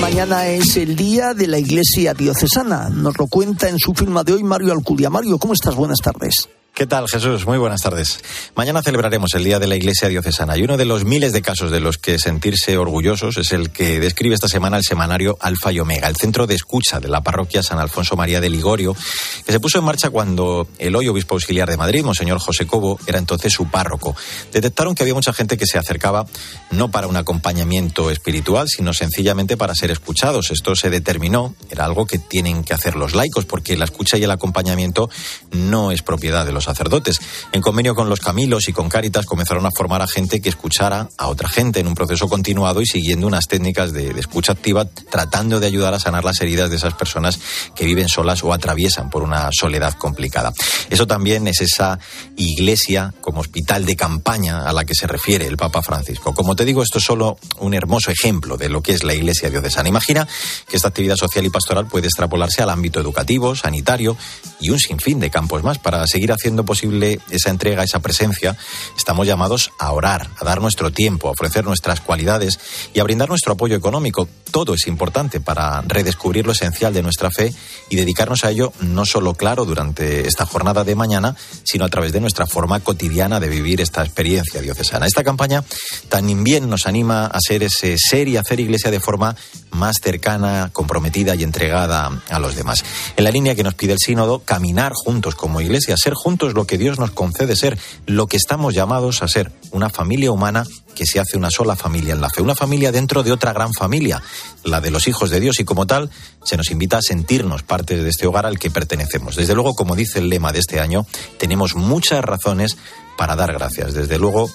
Mañana 0.02 0.48
es 0.48 0.78
el 0.78 0.96
día 0.96 1.34
de 1.34 1.48
la 1.48 1.58
Iglesia 1.58 2.14
Diocesana. 2.14 2.90
Nos 2.90 3.18
lo 3.18 3.26
cuenta 3.28 3.68
en 3.68 3.80
su 3.80 3.94
firma 3.94 4.24
de 4.24 4.34
hoy 4.34 4.44
Mario 4.44 4.72
Alcudia. 4.72 5.10
Mario, 5.10 5.40
¿cómo 5.40 5.54
estás? 5.54 5.76
Buenas 5.76 6.00
tardes. 6.04 6.48
¿Qué 6.78 6.86
tal, 6.86 7.08
Jesús? 7.10 7.48
Muy 7.48 7.58
buenas 7.58 7.82
tardes. 7.82 8.20
Mañana 8.54 8.84
celebraremos 8.84 9.34
el 9.34 9.44
Día 9.44 9.58
de 9.58 9.66
la 9.66 9.76
Iglesia 9.76 10.10
Diocesana 10.10 10.56
y 10.56 10.62
uno 10.62 10.78
de 10.78 10.86
los 10.86 11.06
miles 11.06 11.34
de 11.34 11.42
casos 11.42 11.72
de 11.72 11.80
los 11.80 11.98
que 11.98 12.20
sentirse 12.20 12.78
orgullosos 12.78 13.38
es 13.38 13.52
el 13.52 13.72
que 13.72 14.00
describe 14.00 14.36
esta 14.36 14.48
semana 14.48 14.78
el 14.78 14.84
semanario 14.84 15.40
Alfa 15.42 15.72
y 15.72 15.80
Omega, 15.80 16.08
el 16.08 16.16
centro 16.16 16.46
de 16.46 16.54
escucha 16.54 17.00
de 17.00 17.08
la 17.08 17.22
parroquia 17.22 17.64
San 17.64 17.80
Alfonso 17.80 18.16
María 18.16 18.42
de 18.42 18.52
Ligorio, 18.52 18.96
que 19.44 19.52
se 19.52 19.60
puso 19.60 19.80
en 19.80 19.86
marcha 19.86 20.12
cuando 20.12 20.68
el 20.78 20.96
hoy 20.96 21.08
obispo 21.08 21.34
auxiliar 21.34 21.68
de 21.68 21.78
Madrid, 21.78 22.04
Monseñor 22.04 22.38
José 22.38 22.68
Cobo, 22.68 23.00
era 23.08 23.18
entonces 23.18 23.52
su 23.52 23.72
párroco. 23.72 24.16
Detectaron 24.54 24.94
que 24.94 25.02
había 25.02 25.16
mucha 25.16 25.34
gente 25.34 25.58
que 25.58 25.66
se 25.66 25.80
acercaba 25.80 26.28
no 26.70 26.92
para 26.92 27.08
un 27.08 27.18
acompañamiento 27.18 28.12
espiritual, 28.12 28.68
sino 28.70 28.94
sencillamente 28.94 29.58
para 29.58 29.74
ser 29.74 29.90
escuchados. 29.90 30.52
Esto 30.52 30.76
se 30.76 30.92
determinó, 30.92 31.56
era 31.72 31.86
algo 31.86 32.06
que 32.06 32.20
tienen 32.20 32.64
que 32.64 32.76
hacer 32.76 32.96
los 32.96 33.16
laicos, 33.16 33.46
porque 33.46 33.76
la 33.76 33.86
escucha 33.86 34.20
y 34.20 34.26
el 34.26 34.32
acompañamiento 34.32 35.10
no 35.50 35.92
es 35.92 36.04
propiedad 36.04 36.46
de 36.46 36.52
los 36.52 36.67
sacerdotes. 36.68 37.20
En 37.52 37.62
convenio 37.62 37.96
con 37.96 38.10
los 38.10 38.20
Camilos 38.20 38.68
y 38.68 38.74
con 38.74 38.90
Cáritas 38.90 39.26
comenzaron 39.26 39.66
a 39.66 39.72
formar 39.72 40.02
a 40.02 40.08
gente 40.08 40.42
que 40.42 40.50
escuchara 40.50 41.10
a 41.18 41.28
otra 41.28 41.50
gente 41.50 41.80
en 41.80 41.88
un 41.88 41.96
proceso 41.96 42.28
continuado 42.28 42.82
y 42.82 42.86
siguiendo 42.86 43.26
unas 43.26 43.48
técnicas 43.48 43.94
de, 43.94 44.12
escucha 44.18 44.52
activa, 44.52 44.86
tratando 44.86 45.60
de 45.60 45.68
ayudar 45.68 45.94
a 45.94 46.00
sanar 46.00 46.26
las 46.26 46.42
heridas 46.42 46.70
de 46.70 46.76
esas 46.76 46.94
personas 46.94 47.40
que 47.76 47.86
viven 47.86 48.10
solas 48.10 48.44
o 48.44 48.54
atraviesan 48.54 49.10
por 49.10 49.24
una 49.24 49.50
soledad 49.52 49.94
complicada. 49.94 50.52
Eso 50.90 51.08
también 51.08 51.48
es 51.48 51.62
esa 51.62 52.00
iglesia 52.36 53.14
como 53.22 53.42
hospital 53.42 53.86
de 53.86 53.96
campaña 53.96 54.68
a 54.68 54.74
la 54.74 54.86
que 54.86 54.96
se 54.96 55.08
refiere 55.08 55.48
el 55.48 55.58
Papa 55.58 55.82
Francisco. 55.82 56.34
Como 56.34 56.56
te 56.56 56.66
digo, 56.66 56.84
esto 56.84 56.98
es 56.98 57.06
solo 57.06 57.38
un 57.60 57.74
hermoso 57.74 58.12
ejemplo 58.12 58.58
de 58.58 58.70
lo 58.70 58.82
que 58.82 58.94
es 58.94 59.04
la 59.04 59.14
iglesia 59.14 59.50
diocesana. 59.50 59.90
Imagina 59.90 60.28
que 60.68 60.76
esta 60.76 60.90
actividad 60.90 61.16
social 61.16 61.46
y 61.46 61.50
pastoral 61.50 61.88
puede 61.88 62.08
extrapolarse 62.08 62.62
al 62.62 62.70
ámbito 62.70 63.00
educativo, 63.00 63.56
sanitario 63.56 64.18
y 64.60 64.70
un 64.70 64.80
sinfín 64.80 65.20
de 65.20 65.30
campos 65.30 65.64
más 65.64 65.78
para 65.80 66.06
seguir 66.08 66.32
haciendo 66.32 66.57
posible 66.66 67.20
esa 67.30 67.50
entrega, 67.50 67.84
esa 67.84 68.00
presencia, 68.00 68.56
estamos 68.98 69.28
llamados 69.28 69.72
a 69.80 69.92
orar, 69.92 70.30
a 70.40 70.46
dar 70.46 70.62
nuestro 70.62 70.92
tiempo, 70.92 71.28
a 71.28 71.32
ofrecer 71.32 71.66
nuestras 71.66 72.02
cualidades 72.02 72.60
y 72.94 73.00
a 73.00 73.04
brindar 73.04 73.30
nuestro 73.30 73.54
apoyo 73.54 73.76
económico. 73.76 74.28
Todo 74.52 74.74
es 74.74 74.88
importante 74.88 75.40
para 75.40 75.82
redescubrir 75.82 76.46
lo 76.46 76.54
esencial 76.54 76.94
de 76.94 77.04
nuestra 77.04 77.30
fe 77.32 77.54
y 77.90 77.96
dedicarnos 77.96 78.44
a 78.44 78.52
ello 78.52 78.72
no 78.82 79.06
solo, 79.06 79.34
claro, 79.34 79.66
durante 79.66 80.28
esta 80.28 80.46
jornada 80.46 80.84
de 80.84 80.96
mañana, 80.96 81.36
sino 81.64 81.86
a 81.86 81.90
través 81.90 82.14
de 82.14 82.22
nuestra 82.22 82.48
forma 82.48 82.80
cotidiana 82.80 83.40
de 83.40 83.50
vivir 83.50 83.82
esta 83.82 84.04
experiencia 84.04 84.62
diocesana. 84.62 85.06
Esta 85.06 85.24
campaña 85.24 85.64
también 86.10 86.70
nos 86.70 86.88
anima 86.88 87.26
a 87.26 87.40
ser 87.40 87.64
ese 87.64 87.98
ser 87.98 88.28
y 88.28 88.38
hacer 88.38 88.60
iglesia 88.60 88.92
de 88.92 89.00
forma 89.00 89.36
más 89.72 89.98
cercana, 90.02 90.70
comprometida 90.74 91.36
y 91.36 91.44
entregada 91.44 92.22
a 92.30 92.40
los 92.40 92.56
demás. 92.56 92.84
En 93.16 93.24
la 93.24 93.32
línea 93.32 93.56
que 93.56 93.64
nos 93.64 93.76
pide 93.76 93.94
el 93.94 94.00
sínodo, 94.00 94.40
caminar 94.40 94.94
juntos 94.94 95.36
como 95.36 95.62
iglesia, 95.62 95.96
ser 95.98 96.14
juntos 96.14 96.37
es 96.46 96.54
lo 96.54 96.68
que 96.68 96.78
Dios 96.78 97.00
nos 97.00 97.10
concede 97.10 97.56
ser, 97.56 97.80
lo 98.06 98.28
que 98.28 98.38
estamos 98.38 98.76
llamados 98.76 99.24
a 99.24 99.28
ser, 99.28 99.52
una 99.72 99.90
familia 99.90 100.32
humana 100.32 100.64
que 100.94 101.08
se 101.08 101.20
hace 101.20 101.38
una 101.38 101.50
sola 101.50 101.76
familia 101.76 102.14
en 102.14 102.22
la 102.22 102.30
fe, 102.30 102.44
una 102.44 102.54
familia 102.54 102.92
dentro 102.92 103.24
de 103.24 103.32
otra 103.32 103.54
gran 103.54 103.74
familia, 103.74 104.22
la 104.64 104.82
de 104.82 104.92
los 104.92 105.08
hijos 105.08 105.32
de 105.32 105.40
Dios, 105.40 105.60
y 105.60 105.64
como 105.64 105.88
tal 105.88 106.12
se 106.44 106.58
nos 106.58 106.70
invita 106.70 106.98
a 107.00 107.02
sentirnos 107.02 107.64
parte 107.64 107.98
de 107.98 108.10
este 108.10 108.28
hogar 108.28 108.46
al 108.46 108.60
que 108.60 108.70
pertenecemos. 108.70 109.36
Desde 109.36 109.56
luego, 109.56 109.74
como 109.74 109.96
dice 109.96 110.20
el 110.20 110.30
lema 110.30 110.52
de 110.52 110.60
este 110.60 110.80
año, 110.80 111.08
tenemos 111.40 111.76
muchas 111.76 112.24
razones 112.24 112.78
para 113.18 113.36
dar 113.36 113.52
gracias. 113.52 113.94
Desde 113.94 114.18
luego 114.20 114.50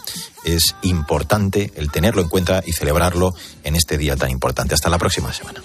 es 0.44 0.74
importante 0.82 1.72
el 1.76 1.90
tenerlo 1.90 2.22
en 2.22 2.28
cuenta 2.28 2.62
y 2.64 2.72
celebrarlo 2.72 3.34
en 3.64 3.74
este 3.74 3.98
día 3.98 4.16
tan 4.16 4.30
importante. 4.30 4.74
Hasta 4.74 4.88
la 4.88 4.98
próxima 4.98 5.32
semana. 5.32 5.60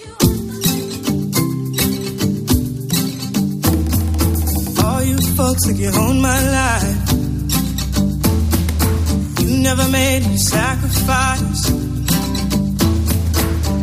You 5.38 5.92
hold 5.92 6.16
my 6.16 6.42
life. 6.50 7.12
You 9.40 9.58
never 9.62 9.88
made 9.88 10.26
me 10.26 10.36
sacrifice. 10.36 11.62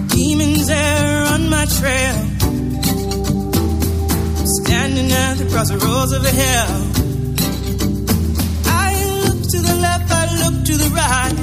Demons 0.09 0.67
there 0.67 1.23
on 1.33 1.49
my 1.49 1.65
trail. 1.79 2.17
Standing 4.59 5.09
at 5.13 5.35
the 5.35 5.47
crossroads 5.49 6.11
of 6.11 6.25
hell. 6.25 6.91
I 8.65 8.93
look 9.23 9.41
to 9.53 9.59
the 9.61 9.75
left, 9.81 10.11
I 10.11 10.25
look 10.43 10.65
to 10.65 10.75
the 10.75 10.89
right. 10.89 11.37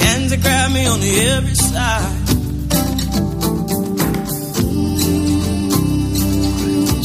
Hands 0.00 0.30
that 0.30 0.40
grab 0.42 0.72
me 0.72 0.84
on 0.84 1.00
every 1.00 1.54
side. 1.54 2.27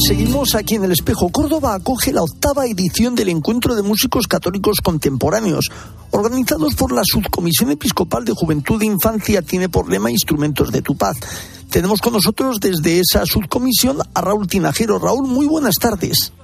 Seguimos 0.06 0.54
aquí 0.54 0.74
en 0.74 0.84
el 0.84 0.92
espejo. 0.92 1.30
Córdoba 1.30 1.74
acoge 1.74 2.12
la 2.12 2.22
octava 2.22 2.66
edición 2.66 3.14
del 3.14 3.30
Encuentro 3.30 3.74
de 3.74 3.80
Músicos 3.80 4.26
Católicos 4.26 4.82
Contemporáneos, 4.82 5.70
organizados 6.10 6.74
por 6.74 6.92
la 6.92 7.00
Subcomisión 7.06 7.70
Episcopal 7.70 8.22
de 8.26 8.34
Juventud 8.34 8.82
e 8.82 8.84
Infancia, 8.84 9.40
tiene 9.40 9.70
por 9.70 9.90
lema 9.90 10.10
Instrumentos 10.10 10.70
de 10.70 10.82
tu 10.82 10.94
Paz. 10.94 11.16
Tenemos 11.70 12.02
con 12.02 12.12
nosotros 12.12 12.60
desde 12.60 13.00
esa 13.00 13.24
subcomisión 13.24 13.96
a 14.12 14.20
Raúl 14.20 14.46
Tinajero. 14.46 14.98
Raúl, 14.98 15.26
muy 15.26 15.46
buenas 15.46 15.76
tardes. 15.76 16.34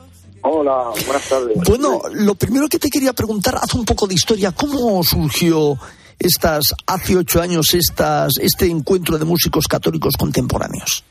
Hola, 0.41 0.91
buenas 1.05 1.29
tardes. 1.29 1.59
Bueno, 1.67 2.01
lo 2.15 2.37
primero 2.37 2.67
que 2.67 2.79
te 2.79 2.89
quería 2.89 3.13
preguntar, 3.13 3.57
haz 3.57 3.75
un 3.75 3.85
poco 3.85 4.07
de 4.07 4.15
historia. 4.15 4.53
¿Cómo 4.53 5.05
surgió 5.05 5.79
estas, 6.19 6.75
hace 6.87 7.15
ocho 7.15 7.43
años, 7.43 7.75
estas, 7.75 8.39
este 8.41 8.71
encuentro 8.71 9.19
de 9.19 9.27
músicos 9.27 9.69
católicos 9.69 10.15
contemporáneos? 10.19 11.05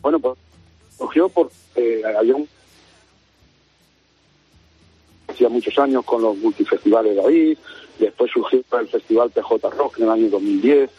Bueno, 0.00 0.20
pues 0.20 0.38
surgió 0.96 1.28
por 1.28 1.50
había 2.16 2.36
un 2.36 2.48
hacía 5.28 5.48
muchos 5.48 5.76
años 5.78 6.04
con 6.04 6.22
los 6.22 6.36
multifestivales 6.36 7.16
de 7.16 7.26
ahí, 7.26 7.58
después 7.98 8.30
surgió 8.30 8.62
el 8.78 8.88
Festival 8.88 9.30
PJ 9.30 9.70
Rock 9.70 9.98
en 9.98 10.04
el 10.04 10.10
año 10.10 10.28
2010 10.30 10.90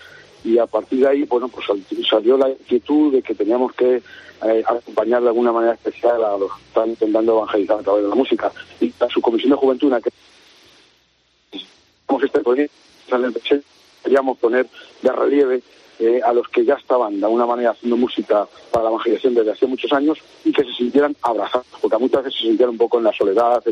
y 0.43 0.57
a 0.59 0.67
partir 0.67 0.99
de 0.99 1.07
ahí, 1.07 1.23
bueno, 1.23 1.47
pues 1.47 1.65
salió 2.07 2.37
la 2.37 2.49
inquietud 2.49 3.11
de 3.13 3.21
que 3.23 3.33
teníamos 3.33 3.73
que 3.73 4.01
eh, 4.43 4.63
acompañar 4.65 5.21
de 5.23 5.29
alguna 5.29 5.51
manera 5.51 5.73
especial 5.73 6.23
a 6.23 6.37
los 6.37 6.51
que 6.51 6.61
están 6.67 6.89
intentando 6.89 7.37
evangelizar 7.37 7.79
a 7.79 7.83
través 7.83 8.03
de 8.03 8.09
la 8.09 8.15
música. 8.15 8.51
Y 8.79 8.93
a 8.99 9.09
su 9.09 9.21
comisión 9.21 9.51
de 9.51 9.55
juventud, 9.55 9.93
que 10.03 10.11
este 12.23 12.39
proyecto, 12.41 12.75
queríamos 14.03 14.37
poner 14.37 14.67
de 15.01 15.11
relieve 15.11 15.61
eh, 15.99 16.19
a 16.23 16.33
los 16.33 16.47
que 16.49 16.65
ya 16.65 16.73
estaban 16.73 17.19
de 17.19 17.25
alguna 17.25 17.45
manera 17.45 17.71
haciendo 17.71 17.95
música 17.95 18.45
para 18.71 18.83
la 18.83 18.89
evangelización 18.89 19.33
desde 19.33 19.51
hace 19.51 19.65
muchos 19.65 19.91
años 19.93 20.17
y 20.43 20.51
que 20.51 20.63
se 20.63 20.73
sintieran 20.73 21.15
abrazados, 21.21 21.67
porque 21.81 21.97
muchas 21.97 22.23
veces 22.23 22.39
se 22.39 22.47
sintieron 22.47 22.75
un 22.75 22.77
poco 22.77 22.97
en 22.97 23.05
la 23.05 23.13
soledad, 23.13 23.63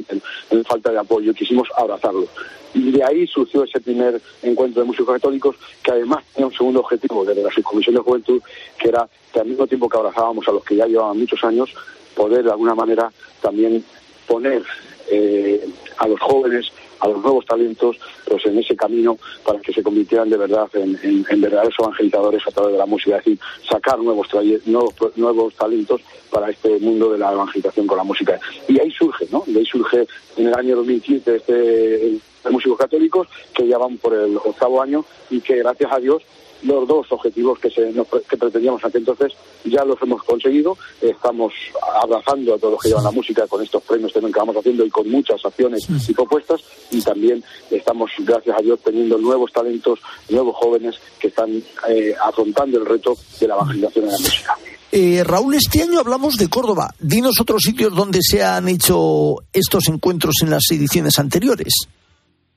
en, 0.50 0.63
falta 0.63 0.92
de 0.92 1.00
apoyo, 1.00 1.34
quisimos 1.34 1.68
abrazarlos. 1.75 2.30
Y 2.74 2.92
de 2.92 3.03
ahí 3.03 3.27
surgió 3.27 3.63
ese 3.65 3.82
primer 3.82 4.22
encuentro 4.42 4.82
de 4.82 4.88
músicos 4.88 5.15
católicos, 5.15 5.56
que 5.84 5.92
además 5.92 6.24
tenía 6.34 6.48
un 6.48 6.53
segundo 6.53 6.80
objetivo 6.80 7.25
desde 7.25 7.44
la 7.44 7.51
Subcomisión 7.51 7.96
de 7.96 8.01
Juventud, 8.01 8.42
que 8.80 8.89
era 8.89 9.08
que 9.32 9.39
al 9.39 9.48
mismo 9.48 9.68
tiempo 9.68 9.89
que 9.89 9.98
abrazábamos 9.98 10.48
a 10.48 10.51
los 10.51 10.63
que 10.63 10.77
ya 10.77 10.86
llevaban 10.86 11.20
muchos 11.20 11.44
años, 11.44 11.74
poder 12.15 12.44
de 12.44 12.51
alguna 12.51 12.74
manera 12.74 13.12
también 13.42 13.84
poner 14.27 14.63
eh, 15.12 15.68
a 15.98 16.08
los 16.08 16.20
jóvenes 16.22 16.72
a 17.03 17.07
los 17.10 17.22
nuevos 17.22 17.45
talentos 17.45 17.98
pues 18.27 18.45
en 18.45 18.57
ese 18.57 18.75
camino 18.75 19.17
para 19.45 19.60
que 19.60 19.73
se 19.73 19.84
convirtieran 19.84 20.30
de 20.30 20.38
verdad 20.38 20.69
en, 20.73 21.41
verdaderos 21.41 21.75
evangelizadores 21.78 22.47
a 22.47 22.51
través 22.51 22.71
de 22.71 22.78
la 22.78 22.86
música, 22.86 23.17
es 23.17 23.25
decir, 23.25 23.39
sacar 23.69 23.99
nuevos, 23.99 24.28
nuevos, 24.65 24.93
nuevos 25.17 25.54
talentos 25.56 26.01
para 26.32 26.49
este 26.49 26.80
mundo 26.80 27.12
de 27.12 27.19
la 27.19 27.34
evangelización 27.34 27.86
con 27.86 27.97
la 27.97 28.04
música. 28.04 28.39
Y 28.67 28.80
ahí 28.80 28.91
surge, 28.91 29.28
¿no? 29.32 29.43
Y 29.45 29.58
ahí 29.58 29.65
surge 29.65 30.08
en 30.38 30.47
el 30.47 30.56
año 30.56 30.78
2015 30.78 31.36
este 31.36 31.54
de 31.54 32.49
músicos 32.49 32.78
católicos 32.78 33.28
que 33.54 33.67
ya 33.67 33.78
van 33.78 33.97
por 33.97 34.13
el 34.13 34.38
octavo 34.38 34.82
año 34.82 35.06
y 35.30 35.41
que 35.41 35.58
gracias 35.58 35.91
a 35.91 35.99
Dios 35.99 36.23
los 36.63 36.88
dos 36.88 37.12
objetivos 37.12 37.60
que, 37.60 37.69
se, 37.69 37.93
que 38.30 38.38
pretendíamos 38.38 38.84
aquí 38.84 38.97
entonces 38.97 39.34
ya 39.65 39.84
los 39.84 40.02
hemos 40.02 40.23
conseguido. 40.23 40.78
Estamos 41.02 41.54
abrazando 42.02 42.54
a 42.54 42.58
todos 42.58 42.73
los 42.73 42.82
que 42.82 42.89
llevan 42.89 43.04
la 43.04 43.12
música 43.12 43.47
con 43.47 43.62
estos 43.62 43.84
premios 43.84 44.13
también 44.13 44.34
que 44.34 44.39
vamos 44.39 44.58
haciendo 44.58 44.86
y 44.86 44.89
con 44.89 45.10
muchas 45.10 45.43
acciones 45.45 45.88
y 46.08 46.13
propuestas. 46.13 46.62
Y 46.91 47.02
también 47.02 47.43
estamos, 47.71 48.12
gracias 48.19 48.58
a 48.58 48.62
Dios, 48.62 48.80
teniendo 48.84 49.17
nuevos 49.17 49.52
talentos, 49.52 49.99
nuevos 50.30 50.56
jóvenes 50.56 50.95
que 51.19 51.28
están 51.28 51.62
eh, 51.89 52.13
afrontando 52.21 52.78
el 52.80 52.86
reto 52.86 53.15
de 53.39 53.47
la 53.47 53.56
evangelización 53.56 54.06
en 54.06 54.12
la 54.12 54.17
música. 54.17 54.58
Eh, 54.91 55.23
Raúl, 55.23 55.56
este 55.56 55.82
año 55.82 55.99
hablamos 55.99 56.38
de 56.38 56.49
Córdoba. 56.49 56.93
Dinos 56.99 57.41
otros 57.41 57.63
sitios 57.63 57.95
donde 57.95 58.19
se 58.21 58.43
han 58.43 58.67
hecho 58.67 59.38
estos 59.52 59.88
encuentros 59.88 60.36
en 60.43 60.52
las 60.52 60.63
ediciones 60.69 61.17
anteriores. 61.17 61.88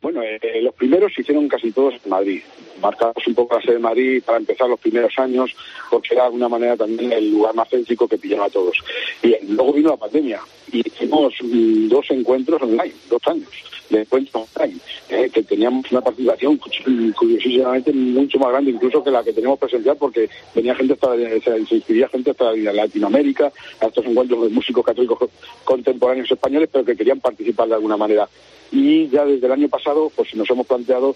Bueno, 0.02 0.20
eh, 0.22 0.38
los 0.62 0.74
primeros 0.74 1.12
se 1.14 1.22
hicieron 1.22 1.48
casi 1.48 1.72
todos 1.72 1.94
en 2.04 2.10
Madrid. 2.10 2.42
Marcamos 2.80 3.26
un 3.26 3.34
poco 3.34 3.56
la 3.56 3.62
sede 3.62 3.74
de 3.74 3.78
Madrid 3.80 4.22
para 4.24 4.38
empezar 4.38 4.68
los 4.68 4.80
primeros 4.80 5.12
años, 5.18 5.54
porque 5.90 6.14
era 6.14 6.22
de 6.22 6.26
alguna 6.26 6.48
manera 6.48 6.76
también 6.76 7.12
el 7.12 7.30
lugar 7.30 7.54
más 7.54 7.68
céntrico 7.68 8.08
que 8.08 8.18
pillaba 8.18 8.46
a 8.46 8.50
todos. 8.50 8.76
Y 9.22 9.34
luego 9.48 9.72
vino 9.72 9.90
la 9.90 9.96
pandemia 9.96 10.40
y 10.72 10.86
hicimos 10.86 11.34
mm, 11.42 11.88
dos 11.88 12.10
encuentros 12.10 12.62
online, 12.62 12.94
dos 13.08 13.22
años 13.26 13.48
de 13.90 14.00
encuentros 14.00 14.48
online, 14.56 14.78
eh, 15.08 15.30
que 15.32 15.42
teníamos 15.44 15.90
una 15.92 16.00
participación 16.00 16.58
curiosísimamente 17.16 17.92
mucho 17.92 18.38
más 18.38 18.50
grande 18.50 18.72
incluso 18.72 19.02
que 19.02 19.10
la 19.10 19.22
que 19.22 19.32
tenemos 19.32 19.58
presencial, 19.58 19.96
porque 19.96 20.28
venía 20.54 20.74
gente 20.74 20.94
hasta, 20.94 21.14
se 21.16 21.74
inscribía 21.76 22.08
gente 22.08 22.32
hasta 22.32 22.52
Latinoamérica 22.52 23.52
a 23.80 23.86
estos 23.86 24.04
encuentros 24.04 24.42
de 24.42 24.48
músicos 24.48 24.84
católicos 24.84 25.30
contemporáneos 25.64 26.30
españoles, 26.30 26.68
pero 26.72 26.84
que 26.84 26.96
querían 26.96 27.20
participar 27.20 27.68
de 27.68 27.74
alguna 27.74 27.96
manera 27.96 28.28
y 28.72 29.08
ya 29.08 29.24
desde 29.24 29.46
el 29.46 29.52
año 29.52 29.68
pasado 29.68 30.10
pues 30.14 30.34
nos 30.34 30.48
hemos 30.50 30.66
planteado 30.66 31.14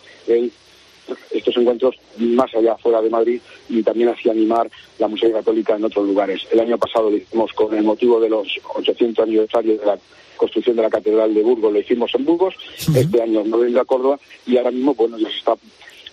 estos 1.30 1.56
encuentros 1.56 1.96
más 2.18 2.54
allá 2.54 2.76
fuera 2.76 3.00
de 3.00 3.10
Madrid 3.10 3.40
y 3.68 3.82
también 3.82 4.10
hacia 4.10 4.32
animar 4.32 4.70
la 4.98 5.08
música 5.08 5.32
católica 5.32 5.76
en 5.76 5.84
otros 5.84 6.06
lugares. 6.06 6.46
El 6.50 6.60
año 6.60 6.78
pasado 6.78 7.10
lo 7.10 7.16
hicimos 7.16 7.52
con 7.52 7.74
el 7.74 7.84
motivo 7.84 8.20
de 8.20 8.28
los 8.28 8.48
800 8.74 9.24
aniversarios 9.24 9.80
de 9.80 9.86
la 9.86 9.98
construcción 10.36 10.76
de 10.76 10.82
la 10.82 10.90
Catedral 10.90 11.34
de 11.34 11.42
Burgos, 11.42 11.72
lo 11.72 11.78
hicimos 11.78 12.14
en 12.14 12.24
Burgos, 12.24 12.54
este 12.94 13.20
año 13.20 13.44
no 13.44 13.58
venga 13.58 13.82
a 13.82 13.84
Córdoba 13.84 14.18
y 14.46 14.56
ahora 14.56 14.70
mismo 14.70 14.94
bueno 14.94 15.18
ya 15.18 15.28
se 15.28 15.36
está 15.36 15.54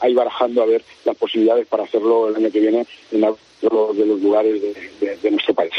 ahí 0.02 0.14
barajando 0.14 0.62
a 0.62 0.66
ver 0.66 0.84
las 1.06 1.16
posibilidades 1.16 1.66
para 1.68 1.84
hacerlo 1.84 2.28
el 2.28 2.36
año 2.36 2.52
que 2.52 2.60
viene 2.60 2.86
en 3.12 3.22
de 3.62 4.06
los 4.06 4.22
lugares 4.22 4.62
de, 4.62 5.32
nuestro 5.32 5.54
país. 5.54 5.72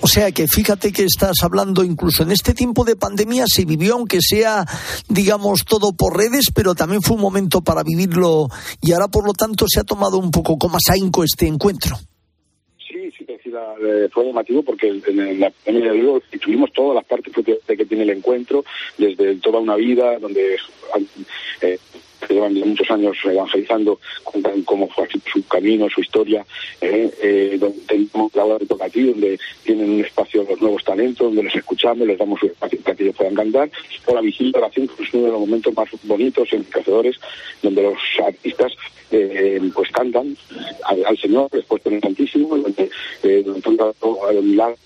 O 0.00 0.06
sea 0.06 0.30
que 0.32 0.46
fíjate 0.46 0.92
que 0.92 1.04
estás 1.04 1.36
hablando 1.42 1.82
incluso 1.82 2.22
en 2.22 2.30
este 2.30 2.54
tiempo 2.54 2.84
de 2.84 2.96
pandemia 2.96 3.44
se 3.46 3.64
vivió 3.64 3.94
aunque 3.94 4.18
sea 4.20 4.64
digamos 5.08 5.64
todo 5.64 5.92
por 5.92 6.16
redes, 6.16 6.46
pero 6.54 6.74
también 6.74 7.02
fue 7.02 7.16
un 7.16 7.22
momento 7.22 7.62
para 7.62 7.82
vivirlo 7.82 8.48
y 8.82 8.92
ahora 8.92 9.08
por 9.08 9.26
lo 9.26 9.32
tanto 9.32 9.66
se 9.68 9.80
ha 9.80 9.84
tomado 9.84 10.18
un 10.18 10.30
poco 10.30 10.58
con 10.58 10.70
más 10.70 10.82
ahínco 10.90 11.24
este 11.24 11.46
encuentro. 11.46 11.96
Sí, 12.86 13.10
sí, 13.18 13.26
eh, 13.28 14.08
fue 14.12 14.26
llamativo 14.26 14.62
porque 14.62 14.88
en 14.88 15.40
la 15.40 15.50
pandemia 15.50 15.92
de 15.92 16.38
tuvimos 16.38 16.72
todas 16.72 16.94
las 16.94 17.04
partes 17.04 17.32
que 17.34 17.84
tiene 17.84 18.04
el 18.04 18.10
encuentro, 18.10 18.64
desde 18.98 19.36
toda 19.36 19.60
una 19.60 19.76
vida, 19.76 20.18
donde 20.18 20.56
eh, 21.62 21.78
que 22.26 22.34
llevan 22.34 22.54
muchos 22.54 22.90
años 22.90 23.16
evangelizando, 23.24 23.98
cuentan 24.24 24.62
cómo 24.62 24.88
fue 24.88 25.08
su 25.32 25.46
camino, 25.46 25.88
su 25.88 26.00
historia, 26.00 26.44
eh, 26.80 27.10
eh, 27.22 27.56
donde 27.58 27.78
tenemos 27.86 28.34
la 28.34 28.44
hora 28.44 28.58
de 28.58 28.66
tocar 28.66 28.88
aquí, 28.88 29.02
donde 29.02 29.38
tienen 29.64 29.90
un 29.90 30.04
espacio 30.04 30.44
los 30.48 30.60
nuevos 30.60 30.84
talentos, 30.84 31.26
donde 31.26 31.44
les 31.44 31.54
escuchamos, 31.54 32.06
les 32.06 32.18
damos 32.18 32.40
su 32.40 32.46
espacio 32.46 32.80
para 32.80 32.96
que 32.96 33.02
ellos 33.04 33.16
puedan 33.16 33.34
cantar, 33.34 33.70
o 34.06 34.14
la 34.14 34.20
vigilia 34.20 34.52
de 34.52 34.58
oración, 34.58 34.88
que 34.88 35.02
es 35.02 35.14
uno 35.14 35.26
de 35.26 35.32
los 35.32 35.40
momentos 35.40 35.74
más 35.74 35.88
bonitos, 36.02 36.52
enriquecedores, 36.52 37.16
donde 37.62 37.82
los 37.82 37.98
artistas 38.24 38.72
eh, 39.10 39.60
pues 39.74 39.90
cantan 39.92 40.36
al, 40.84 41.18
Señor, 41.18 41.48
después 41.52 41.82
del 41.84 42.00
Santísimo, 42.00 42.56
donde, 42.56 42.90
eh, 43.22 43.42
donde 43.44 43.92
todo 44.00 44.30
el 44.30 44.42
milagro 44.42 44.76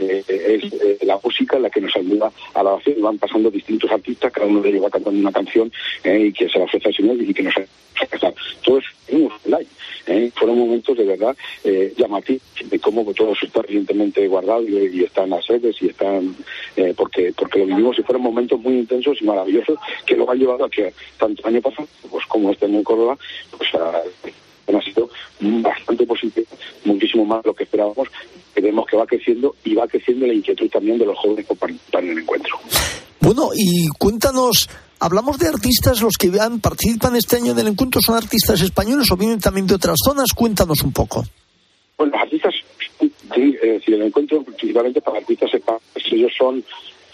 eh, 0.00 0.24
es 0.28 0.72
eh, 0.72 0.98
la 1.02 1.18
música 1.22 1.58
la 1.58 1.70
que 1.70 1.80
nos 1.80 1.94
ayuda 1.96 2.30
a 2.54 2.62
la 2.62 2.74
oración. 2.74 3.00
Van 3.02 3.18
pasando 3.18 3.50
distintos 3.50 3.90
artistas, 3.90 4.32
cada 4.32 4.46
uno 4.46 4.60
de 4.60 4.70
ellos 4.70 4.84
va 4.84 4.90
cantando 4.90 5.18
una 5.20 5.32
canción 5.32 5.70
eh, 6.04 6.26
y 6.28 6.32
que 6.32 6.48
se 6.48 6.58
la 6.58 6.64
ofrece 6.64 6.88
al 6.88 6.94
Señor 6.94 7.20
y 7.22 7.32
que 7.34 7.42
nos 7.42 7.56
ayuda 7.56 7.70
a 8.02 8.06
cantar. 8.06 8.34
Todo 8.62 8.78
es 8.78 8.84
un 9.12 9.30
live. 9.44 9.66
¿eh? 10.06 10.30
Fueron 10.34 10.58
momentos 10.58 10.96
de 10.96 11.04
verdad 11.04 11.36
eh, 11.64 11.92
llamativos 11.96 12.42
de 12.64 12.78
cómo 12.78 13.04
todo 13.12 13.32
eso 13.32 13.46
está 13.46 13.60
evidentemente 13.66 14.26
guardado 14.26 14.62
y, 14.66 14.76
y 15.00 15.04
está 15.04 15.24
en 15.24 15.30
las 15.30 15.44
sedes 15.44 15.76
y 15.82 15.88
están 15.88 16.34
porque 16.96 17.32
porque 17.36 17.58
lo 17.60 17.66
vivimos 17.66 17.98
y 17.98 18.02
fueron 18.02 18.22
momentos 18.22 18.58
muy 18.60 18.74
intensos 18.78 19.20
y 19.20 19.24
maravillosos 19.24 19.78
que 20.06 20.14
luego 20.16 20.32
han 20.32 20.38
llevado 20.38 20.64
a 20.64 20.70
que 20.70 20.92
tanto 21.18 21.46
año 21.46 21.60
pasado 21.60 21.86
pues 22.10 22.24
como 22.26 22.50
este 22.52 22.66
en 22.66 22.82
Córdoba 22.82 23.18
pues 23.56 23.74
a- 23.74 24.02
ha 24.78 24.82
sido 24.82 25.08
bastante 25.40 26.06
positivo, 26.06 26.46
muchísimo 26.84 27.24
más 27.24 27.42
de 27.42 27.48
lo 27.48 27.54
que 27.54 27.64
esperábamos. 27.64 28.08
Creemos 28.54 28.86
que 28.86 28.96
va 28.96 29.06
creciendo 29.06 29.54
y 29.64 29.74
va 29.74 29.86
creciendo 29.86 30.26
la 30.26 30.34
inquietud 30.34 30.68
también 30.68 30.98
de 30.98 31.06
los 31.06 31.18
jóvenes 31.18 31.46
por 31.46 31.56
participar 31.56 32.04
en 32.04 32.10
el 32.10 32.18
encuentro. 32.18 32.58
Bueno, 33.20 33.50
y 33.54 33.88
cuéntanos, 33.98 34.68
hablamos 34.98 35.38
de 35.38 35.48
artistas, 35.48 36.00
los 36.00 36.16
que 36.16 36.30
han, 36.40 36.60
participan 36.60 37.16
este 37.16 37.36
año 37.36 37.54
del 37.54 37.68
encuentro 37.68 38.00
son 38.00 38.16
artistas 38.16 38.60
españoles 38.60 39.10
o 39.10 39.16
vienen 39.16 39.40
también 39.40 39.66
de 39.66 39.74
otras 39.74 39.96
zonas, 40.02 40.32
cuéntanos 40.34 40.82
un 40.82 40.92
poco. 40.92 41.24
Bueno, 41.98 42.12
los 42.14 42.22
artistas, 42.22 42.54
sí, 42.98 43.12
decir, 43.62 43.94
el 43.94 44.02
encuentro 44.02 44.42
principalmente 44.42 45.00
para 45.00 45.18
artistas 45.18 45.52
españoles, 45.52 45.84
ellos 46.10 46.32
son 46.36 46.64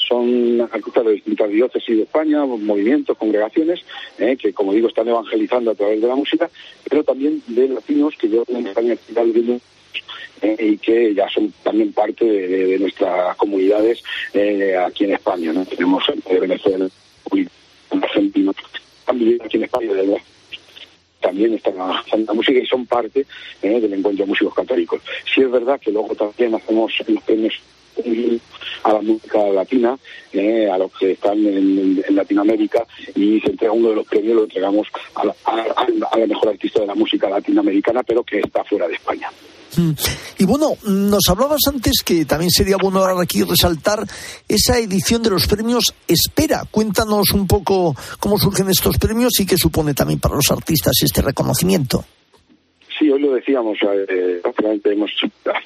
son 0.08 0.60
artistas 0.60 1.04
de 1.04 1.12
distintas 1.12 1.50
diócesis 1.50 1.96
de 1.96 2.02
España, 2.02 2.44
movimientos, 2.44 3.16
congregaciones, 3.16 3.80
eh, 4.18 4.36
que 4.36 4.52
como 4.52 4.72
digo 4.72 4.88
están 4.88 5.08
evangelizando 5.08 5.70
a 5.70 5.74
través 5.74 6.00
de 6.00 6.08
la 6.08 6.14
música, 6.14 6.50
pero 6.88 7.04
también 7.04 7.42
de 7.46 7.68
latinos 7.68 8.14
que 8.16 8.28
llevan 8.28 8.46
en 8.48 8.66
España 8.68 8.92
actividad 8.94 9.24
viviendo 9.24 9.60
eh, 10.42 10.56
y 10.58 10.78
que 10.78 11.14
ya 11.14 11.28
son 11.28 11.52
también 11.62 11.92
parte 11.92 12.24
de, 12.24 12.78
nuestras 12.78 13.36
comunidades 13.36 14.02
eh, 14.34 14.76
aquí 14.76 15.04
en 15.04 15.14
España. 15.14 15.52
Tenemos 15.64 16.04
gente 16.04 16.34
de 16.34 16.40
Venezuela, 16.40 16.88
argentinos, 17.90 18.56
están 19.00 19.18
viviendo 19.18 19.44
aquí 19.44 19.56
en 19.56 19.64
España 19.64 19.92
de 19.92 20.06
verdad 20.06 20.22
también 21.26 21.54
están 21.54 21.76
la 21.76 22.34
música 22.34 22.60
y 22.60 22.66
son 22.66 22.86
parte 22.86 23.26
del 23.60 23.92
encuentro 23.92 24.24
de 24.24 24.28
músicos 24.28 24.54
católicos. 24.54 25.02
Sí 25.34 25.40
es 25.40 25.50
verdad 25.50 25.80
que 25.80 25.90
luego 25.90 26.14
también 26.14 26.54
hacemos 26.54 26.92
los 27.08 27.22
premios 27.24 27.54
a 28.85 28.92
la 28.92 29.00
música 29.00 29.38
latina, 29.48 29.96
eh, 30.32 30.68
a 30.70 30.78
los 30.78 30.92
que 30.92 31.12
están 31.12 31.38
en, 31.46 32.02
Latinoamérica 32.11 32.85
y 33.14 33.40
se 33.40 33.50
entrega 33.50 33.72
uno 33.72 33.90
de 33.90 33.96
los 33.96 34.06
premios, 34.06 34.37
lo 34.37 34.44
entregamos 34.44 34.87
a 35.14 35.24
la, 35.24 35.35
a- 35.44 36.18
la 36.18 36.26
mejor 36.26 36.48
artista 36.50 36.80
de 36.80 36.87
la 36.87 36.94
música 36.94 37.28
latinoamericana, 37.28 38.02
pero 38.02 38.22
que 38.22 38.38
está 38.40 38.64
fuera 38.64 38.87
de 38.88 38.94
España. 38.94 39.28
Mm. 39.76 39.90
Y 40.38 40.44
bueno, 40.44 40.70
nos 40.85 41.22
hablabas 41.28 41.61
antes 41.66 42.02
que 42.04 42.24
también 42.24 42.50
sería 42.50 42.76
bueno 42.76 43.00
ahora 43.00 43.20
aquí 43.22 43.42
resaltar 43.42 44.06
esa 44.48 44.78
edición 44.78 45.22
de 45.22 45.30
los 45.30 45.46
premios 45.46 45.92
Espera. 46.09 46.64
Cuéntanos 46.70 47.32
un 47.32 47.46
poco 47.46 47.94
cómo 48.18 48.38
surgen 48.38 48.70
estos 48.70 48.96
premios 48.98 49.38
y 49.40 49.46
qué 49.46 49.56
supone 49.59 49.92
también 49.92 50.20
para 50.20 50.37
los 50.37 50.50
artistas 50.50 50.94
este 51.02 51.20
reconocimiento. 51.22 52.04
Sí, 52.98 53.11
hoy 53.11 53.20
lo 53.20 53.35
decíamos, 53.35 53.78
eh, 53.82 54.40
hemos 54.85 55.11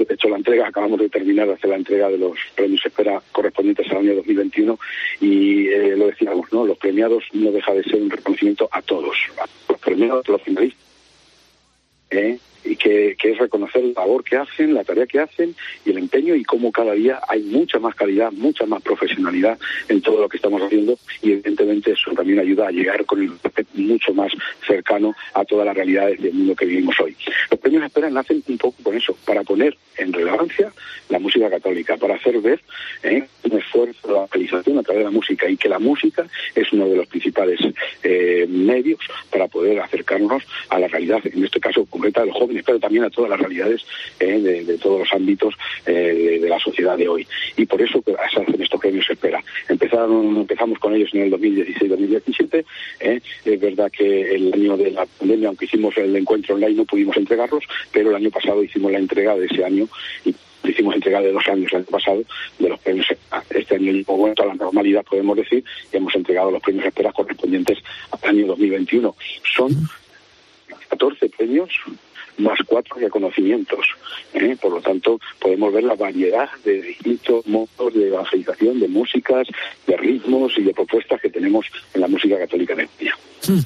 hecho 0.08 0.28
la 0.28 0.36
entrega, 0.36 0.66
acabamos 0.66 0.98
de 0.98 1.08
terminar 1.08 1.46
de 1.46 1.54
hacer 1.54 1.70
la 1.70 1.76
entrega 1.76 2.08
de 2.08 2.18
los 2.18 2.36
premios 2.56 2.84
Espera 2.84 3.22
correspondientes 3.30 3.88
al 3.90 3.98
año 3.98 4.16
2021 4.16 4.78
y 5.20 5.68
eh, 5.68 5.96
lo 5.96 6.06
decíamos, 6.06 6.52
¿no? 6.52 6.66
Los 6.66 6.78
premiados 6.78 7.24
no 7.32 7.52
deja 7.52 7.72
de 7.72 7.84
ser 7.84 8.02
un 8.02 8.10
reconocimiento 8.10 8.68
a 8.72 8.82
todos, 8.82 9.16
a 9.38 9.46
los 9.68 9.80
premiados, 9.80 10.28
a 10.28 10.32
los 10.32 10.42
finalistas, 10.42 10.84
¿eh? 12.10 12.38
Y 12.64 12.76
que, 12.76 13.16
es 13.22 13.38
reconocer 13.38 13.84
la 13.84 14.00
labor 14.00 14.24
que 14.24 14.36
hacen, 14.36 14.74
la 14.74 14.84
tarea 14.84 15.06
que 15.06 15.20
hacen 15.20 15.54
y 15.84 15.90
el 15.90 15.98
empeño 15.98 16.34
y 16.34 16.44
cómo 16.44 16.72
cada 16.72 16.92
día 16.92 17.20
hay 17.28 17.42
mucha 17.42 17.78
más 17.78 17.94
calidad, 17.94 18.32
mucha 18.32 18.66
más 18.66 18.82
profesionalidad 18.82 19.58
en 19.88 20.00
todo 20.00 20.20
lo 20.20 20.28
que 20.28 20.36
estamos 20.36 20.60
haciendo 20.62 20.98
y 21.22 21.32
evidentemente 21.32 21.92
eso 21.92 22.12
también 22.12 22.40
ayuda 22.40 22.68
a 22.68 22.70
llegar 22.72 23.04
con 23.04 23.22
el 23.22 23.30
mucho 23.74 24.12
más 24.14 24.32
cercano 24.66 25.14
a 25.34 25.44
todas 25.44 25.66
las 25.66 25.74
realidades 25.74 26.20
del 26.20 26.34
mundo 26.34 26.54
que 26.54 26.66
vivimos 26.66 26.98
hoy. 27.00 27.16
Los 27.50 27.60
premios 27.60 27.84
Espera 27.84 28.10
nacen 28.10 28.42
un 28.48 28.58
poco 28.58 28.82
con 28.82 28.96
eso, 28.96 29.16
para 29.24 29.42
poner 29.42 29.76
en 29.96 30.12
relevancia 30.12 30.72
la 31.08 31.18
música 31.18 31.50
católica, 31.50 31.96
para 31.96 32.14
hacer 32.14 32.40
ver 32.40 32.60
¿eh? 33.02 33.24
un 33.44 33.58
esfuerzo 33.58 34.08
de 34.08 34.14
evangelización 34.14 34.78
a 34.78 34.82
través 34.82 35.00
de 35.00 35.04
la 35.04 35.10
música 35.10 35.48
y 35.48 35.56
que 35.56 35.68
la 35.68 35.78
música 35.78 36.26
es 36.54 36.72
uno 36.72 36.88
de 36.88 36.96
los 36.96 37.06
principales 37.06 37.60
eh, 38.02 38.46
medios 38.48 39.00
para 39.30 39.48
poder 39.48 39.80
acercarnos 39.80 40.42
a 40.68 40.78
la 40.78 40.88
realidad, 40.88 41.20
en 41.24 41.44
este 41.44 41.60
caso 41.60 41.84
concreta 41.86 42.20
de 42.20 42.28
los 42.28 42.36
jóvenes, 42.50 42.64
pero 42.66 42.80
también 42.80 43.04
a 43.04 43.10
todas 43.10 43.30
las 43.30 43.38
realidades 43.38 43.84
eh, 44.18 44.40
de, 44.40 44.78
todos 44.78 45.00
los 45.00 45.12
ámbitos 45.12 45.54
eh, 45.86 46.38
de, 46.40 46.48
la 46.48 46.58
sociedad 46.58 46.96
de 46.96 47.08
hoy. 47.08 47.26
Y 47.56 47.66
por 47.66 47.80
eso 47.80 48.02
se 48.04 48.14
hacen 48.14 48.60
estos 48.60 48.80
premios 48.80 49.08
Espera. 49.08 49.42
Empezaron, 49.68 50.36
empezamos 50.36 50.78
con 50.78 50.94
ellos 50.94 51.10
en 51.12 51.22
el 51.22 51.32
2016-2017. 51.32 52.64
eh, 53.00 53.20
es 53.44 53.60
verdad 53.60 53.90
que 53.90 54.34
el 54.34 54.52
año 54.52 54.76
de 54.76 54.90
la 54.90 55.06
pandemia, 55.06 55.48
aunque 55.48 55.64
hicimos 55.66 55.96
el 55.96 56.14
encuentro 56.16 56.54
online, 56.54 56.74
no 56.74 56.84
pudimos 56.84 57.16
entregarlos, 57.16 57.64
pero 57.92 58.10
el 58.10 58.16
año 58.16 58.30
pasado 58.30 58.62
hicimos 58.62 58.92
la 58.92 58.98
entrega 58.98 59.36
de 59.36 59.46
ese 59.46 59.64
año 59.64 59.88
y 60.24 60.34
hicimos 60.64 60.94
entrega 60.94 61.20
de 61.20 61.32
dos 61.32 61.46
años 61.48 61.72
el 61.72 61.78
año 61.78 61.86
pasado 61.86 62.22
de 62.58 62.68
los 62.68 62.78
premios. 62.80 63.06
Este 63.50 63.76
año 63.76 63.92
hemos 63.92 64.18
vuelto 64.18 64.42
a 64.42 64.46
la 64.46 64.54
normalidad, 64.54 65.04
podemos 65.04 65.36
decir, 65.36 65.64
y 65.92 65.96
hemos 65.96 66.14
entregado 66.14 66.50
los 66.50 66.62
premios 66.62 66.86
Espera 66.86 67.12
correspondientes 67.12 67.78
al 68.10 68.30
año 68.30 68.46
2021. 68.48 69.14
Son 69.54 69.70
14 70.90 71.28
premios 71.30 71.70
más 72.40 72.58
cuatro 72.66 72.96
reconocimientos. 72.96 73.86
¿eh? 74.34 74.56
Por 74.60 74.72
lo 74.72 74.80
tanto, 74.80 75.18
podemos 75.40 75.72
ver 75.72 75.84
la 75.84 75.94
variedad 75.94 76.48
de 76.64 76.82
distintos 76.82 77.46
modos 77.46 77.94
de 77.94 78.08
evangelización, 78.08 78.80
de 78.80 78.88
músicas, 78.88 79.46
de 79.86 79.96
ritmos 79.96 80.52
y 80.56 80.62
de 80.62 80.72
propuestas 80.74 81.20
que 81.20 81.30
tenemos 81.30 81.66
en 81.94 82.00
la 82.00 82.08
música 82.08 82.38
católica 82.38 82.74
en 82.74 82.80
España. 82.80 83.14
Mm. 83.48 83.60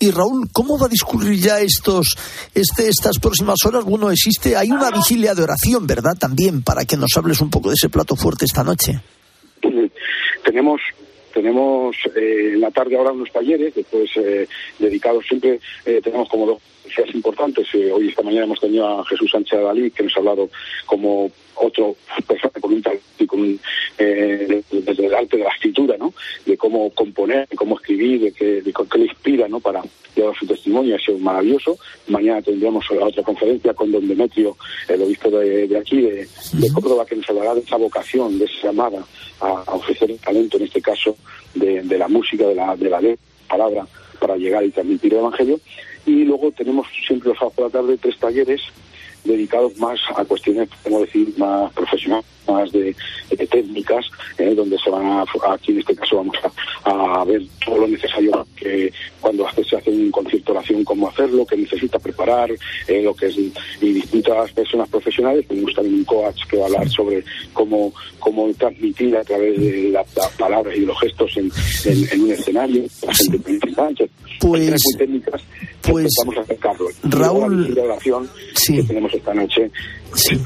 Y 0.00 0.10
Raúl, 0.12 0.48
¿cómo 0.52 0.78
va 0.78 0.86
a 0.86 0.88
discurrir 0.88 1.40
ya 1.40 1.58
estos, 1.60 2.16
este, 2.54 2.88
estas 2.88 3.18
próximas 3.18 3.56
horas? 3.66 3.84
Bueno, 3.84 4.10
existe, 4.10 4.56
hay 4.56 4.70
una 4.70 4.90
vigilia 4.90 5.34
de 5.34 5.42
oración, 5.42 5.88
¿verdad? 5.88 6.12
También, 6.18 6.62
para 6.62 6.84
que 6.84 6.96
nos 6.96 7.10
hables 7.16 7.40
un 7.40 7.50
poco 7.50 7.70
de 7.70 7.74
ese 7.74 7.88
plato 7.88 8.14
fuerte 8.14 8.44
esta 8.44 8.62
noche. 8.62 9.00
Tenemos 10.44 10.80
tenemos 11.32 11.96
eh, 12.14 12.52
en 12.54 12.60
la 12.60 12.70
tarde 12.70 12.96
ahora 12.96 13.12
unos 13.12 13.30
talleres, 13.30 13.74
después 13.74 14.10
eh, 14.16 14.46
dedicados 14.78 15.24
siempre, 15.26 15.60
eh, 15.84 16.00
tenemos 16.02 16.28
como 16.28 16.46
dos 16.46 16.62
noticias 16.84 17.14
importantes. 17.14 17.66
Hoy 17.74 18.08
esta 18.08 18.22
mañana 18.22 18.44
hemos 18.44 18.60
tenido 18.60 18.86
a 18.86 19.04
Jesús 19.04 19.30
Sánchez 19.30 19.60
Dalí, 19.60 19.90
que 19.90 20.02
nos 20.02 20.16
ha 20.16 20.20
hablado 20.20 20.50
como 20.86 21.30
otro 21.56 21.96
persona 22.26 22.52
con 22.60 22.72
un 22.72 22.82
talento 22.82 23.26
con 23.26 23.60
desde 23.88 25.06
el 25.06 25.14
arte 25.14 25.36
de 25.36 25.44
la 25.44 25.50
escritura, 25.50 25.96
¿no? 25.98 26.14
De 26.46 26.56
cómo 26.56 26.90
componer, 26.90 27.46
de 27.48 27.56
cómo 27.56 27.76
escribir, 27.76 28.20
de 28.20 28.32
qué, 28.32 28.62
de 28.62 28.72
qué 28.72 28.98
le 28.98 29.04
inspira, 29.06 29.48
¿no? 29.48 29.60
Para 29.60 29.82
llevar 30.22 30.36
su 30.38 30.46
testimonio, 30.46 30.96
ha 30.96 30.98
sido 30.98 31.18
maravilloso. 31.18 31.78
Mañana 32.08 32.42
tendremos 32.42 32.84
otra 32.90 33.22
conferencia 33.22 33.74
con 33.74 33.90
don 33.90 34.06
Demetrio, 34.06 34.56
el 34.88 35.02
obispo 35.02 35.30
de, 35.30 35.66
de 35.66 35.78
aquí, 35.78 36.00
de, 36.00 36.28
de 36.52 36.72
Córdoba, 36.72 37.06
que 37.06 37.16
nos 37.16 37.28
hablará 37.28 37.54
de 37.54 37.60
esa 37.60 37.76
vocación, 37.76 38.38
de 38.38 38.44
esa 38.44 38.68
llamada 38.68 39.04
a, 39.40 39.48
a 39.66 39.74
ofrecer 39.74 40.10
el 40.10 40.18
talento, 40.18 40.56
en 40.56 40.64
este 40.64 40.80
caso, 40.80 41.16
de, 41.54 41.82
de 41.82 41.98
la 41.98 42.08
música, 42.08 42.46
de 42.46 42.54
la, 42.54 42.76
de 42.76 42.90
la 42.90 43.00
ley, 43.00 43.16
palabra, 43.48 43.86
para 44.20 44.36
llegar 44.36 44.64
y 44.64 44.70
transmitir 44.70 45.12
el 45.14 45.20
Evangelio. 45.20 45.60
Y 46.06 46.24
luego 46.24 46.50
tenemos 46.52 46.86
siempre 47.06 47.28
los 47.28 47.38
sábados 47.38 47.54
por 47.54 47.64
la 47.66 47.70
tarde 47.70 47.98
tres 47.98 48.18
talleres 48.18 48.62
dedicados 49.28 49.76
más 49.78 50.00
a 50.16 50.24
cuestiones, 50.24 50.68
podemos 50.82 51.06
decir, 51.06 51.32
más 51.36 51.72
profesionales, 51.72 52.26
más 52.48 52.72
de, 52.72 52.96
de 53.30 53.46
técnicas, 53.46 54.06
eh, 54.38 54.54
donde 54.54 54.76
se 54.78 54.90
van 54.90 55.06
a, 55.06 55.24
aquí 55.52 55.72
en 55.72 55.78
este 55.78 55.94
caso 55.94 56.16
vamos 56.16 56.36
a, 56.84 57.20
a 57.20 57.24
ver 57.24 57.42
todo 57.64 57.78
lo 57.78 57.88
necesario 57.88 58.46
que 58.56 58.92
cuando 59.20 59.46
se 59.52 59.76
hace 59.76 59.90
un 59.90 60.10
concierto 60.10 60.52
oración, 60.52 60.84
cómo 60.84 61.08
hacerlo, 61.08 61.46
que 61.46 61.56
necesita 61.56 61.98
preparar, 61.98 62.50
eh, 62.50 63.02
lo 63.02 63.14
que 63.14 63.26
es, 63.26 63.36
y 63.36 63.52
distintas 63.92 64.50
personas 64.52 64.88
profesionales, 64.88 65.46
tenemos 65.46 65.74
también 65.74 65.96
un 65.96 66.04
coach 66.04 66.40
que 66.48 66.56
va 66.56 66.64
a 66.64 66.66
hablar 66.66 66.88
sobre 66.88 67.22
cómo, 67.52 67.92
cómo 68.18 68.52
transmitir 68.54 69.16
a 69.16 69.24
través 69.24 69.60
de 69.60 69.90
las 69.90 70.08
las 70.16 70.30
palabras 70.32 70.76
y 70.76 70.80
los 70.80 70.98
gestos 71.00 71.36
en, 71.36 71.50
en, 71.84 72.12
en 72.12 72.22
un 72.22 72.30
escenario, 72.32 72.84
la 73.06 73.14
gente 73.14 73.38
principal, 73.38 73.94
Pues, 74.40 74.74
técnicas, 74.96 75.42
pues 75.90 76.08
vamos 76.18 76.36
a 76.38 76.40
acercarlo. 76.40 76.88
Raúl, 77.04 77.74
la 77.74 77.98
que 77.98 78.82
tenemos 78.82 79.12
esta 79.14 79.34
noche, 79.34 79.70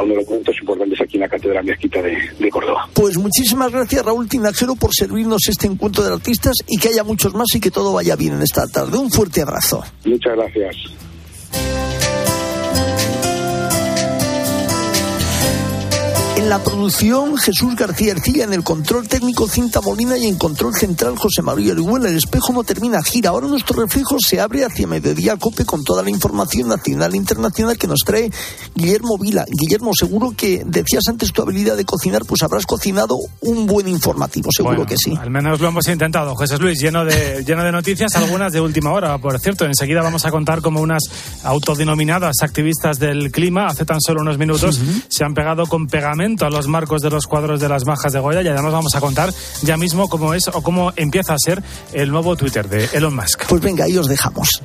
uno 0.00 0.06
de 0.06 0.16
los 0.16 0.26
momentos 0.26 0.56
importantes 0.60 1.00
aquí 1.00 1.16
en 1.16 1.20
la 1.20 1.28
Catedral 1.28 1.64
Mezquita 1.64 2.02
de, 2.02 2.16
de 2.38 2.50
Córdoba. 2.50 2.88
Pues 2.92 3.16
muchísimas 3.16 3.70
gracias, 3.70 4.04
Raúl 4.04 4.28
Tinajero, 4.28 4.74
por 4.76 4.90
servirnos 4.94 5.42
este 5.48 5.66
encuentro 5.66 6.04
de 6.04 6.12
artistas 6.12 6.56
y 6.66 6.78
que 6.78 6.88
haya 6.88 7.04
muchos 7.04 7.34
más 7.34 7.48
y 7.54 7.60
que 7.60 7.70
todo 7.70 7.92
vaya 7.92 8.16
bien 8.16 8.34
en 8.34 8.42
esta 8.42 8.66
tarde. 8.66 8.98
Un 8.98 9.10
fuerte 9.10 9.42
abrazo. 9.42 9.82
Muchas 10.04 10.36
gracias. 10.36 10.76
En 16.42 16.48
la 16.48 16.58
producción, 16.58 17.36
Jesús 17.36 17.76
García 17.76 18.10
Ercilla, 18.10 18.42
en 18.42 18.52
el 18.52 18.64
control 18.64 19.06
técnico 19.06 19.46
Cinta 19.46 19.80
Molina 19.80 20.18
y 20.18 20.26
en 20.26 20.36
control 20.36 20.74
central 20.74 21.16
José 21.16 21.40
María 21.40 21.70
Orihuela. 21.70 22.08
El 22.08 22.16
espejo 22.16 22.52
no 22.52 22.64
termina, 22.64 23.00
gira. 23.00 23.30
Ahora 23.30 23.46
nuestro 23.46 23.80
reflejo 23.80 24.16
se 24.18 24.40
abre 24.40 24.64
hacia 24.64 24.88
mediodía 24.88 25.36
cope 25.36 25.64
con 25.64 25.84
toda 25.84 26.02
la 26.02 26.10
información 26.10 26.68
nacional 26.68 27.14
e 27.14 27.16
internacional 27.16 27.78
que 27.78 27.86
nos 27.86 28.00
trae 28.00 28.28
Guillermo 28.74 29.18
Vila. 29.18 29.44
Guillermo, 29.48 29.92
seguro 29.94 30.34
que 30.36 30.64
decías 30.66 31.04
antes 31.08 31.32
tu 31.32 31.42
habilidad 31.42 31.76
de 31.76 31.84
cocinar, 31.84 32.24
pues 32.26 32.42
habrás 32.42 32.66
cocinado 32.66 33.16
un 33.42 33.66
buen 33.68 33.86
informativo, 33.86 34.50
seguro 34.50 34.84
que 34.84 34.96
sí. 34.96 35.16
Al 35.16 35.30
menos 35.30 35.60
lo 35.60 35.68
hemos 35.68 35.86
intentado. 35.86 36.34
Jesús 36.34 36.60
Luis, 36.60 36.80
lleno 36.80 37.04
de, 37.04 37.44
lleno 37.46 37.62
de 37.62 37.70
noticias, 37.70 38.16
algunas 38.16 38.52
de 38.52 38.60
última 38.60 38.90
hora, 38.90 39.16
por 39.18 39.38
cierto. 39.38 39.64
Enseguida 39.64 40.02
vamos 40.02 40.24
a 40.24 40.32
contar 40.32 40.60
cómo 40.60 40.80
unas 40.80 41.04
autodenominadas 41.44 42.34
activistas 42.42 42.98
del 42.98 43.30
clima, 43.30 43.66
hace 43.66 43.84
tan 43.84 44.00
solo 44.00 44.22
unos 44.22 44.38
minutos, 44.38 44.80
se 45.08 45.22
han 45.22 45.34
pegado 45.34 45.66
con 45.66 45.86
pegamento 45.86 46.31
a 46.40 46.50
los 46.50 46.66
marcos 46.66 47.02
de 47.02 47.10
los 47.10 47.26
cuadros 47.26 47.60
de 47.60 47.68
las 47.68 47.84
majas 47.84 48.12
de 48.12 48.20
Goya 48.20 48.42
y 48.42 48.48
además 48.48 48.72
vamos 48.72 48.94
a 48.94 49.00
contar 49.00 49.32
ya 49.62 49.76
mismo 49.76 50.08
cómo 50.08 50.34
es 50.34 50.48
o 50.48 50.62
cómo 50.62 50.92
empieza 50.96 51.34
a 51.34 51.38
ser 51.38 51.62
el 51.92 52.10
nuevo 52.10 52.36
Twitter 52.36 52.68
de 52.68 52.88
Elon 52.92 53.14
Musk. 53.14 53.46
Pues 53.48 53.60
venga, 53.60 53.84
ahí 53.84 53.96
os 53.98 54.08
dejamos. 54.08 54.62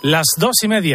Las 0.00 0.26
dos 0.36 0.62
y 0.62 0.68
media. 0.68 0.86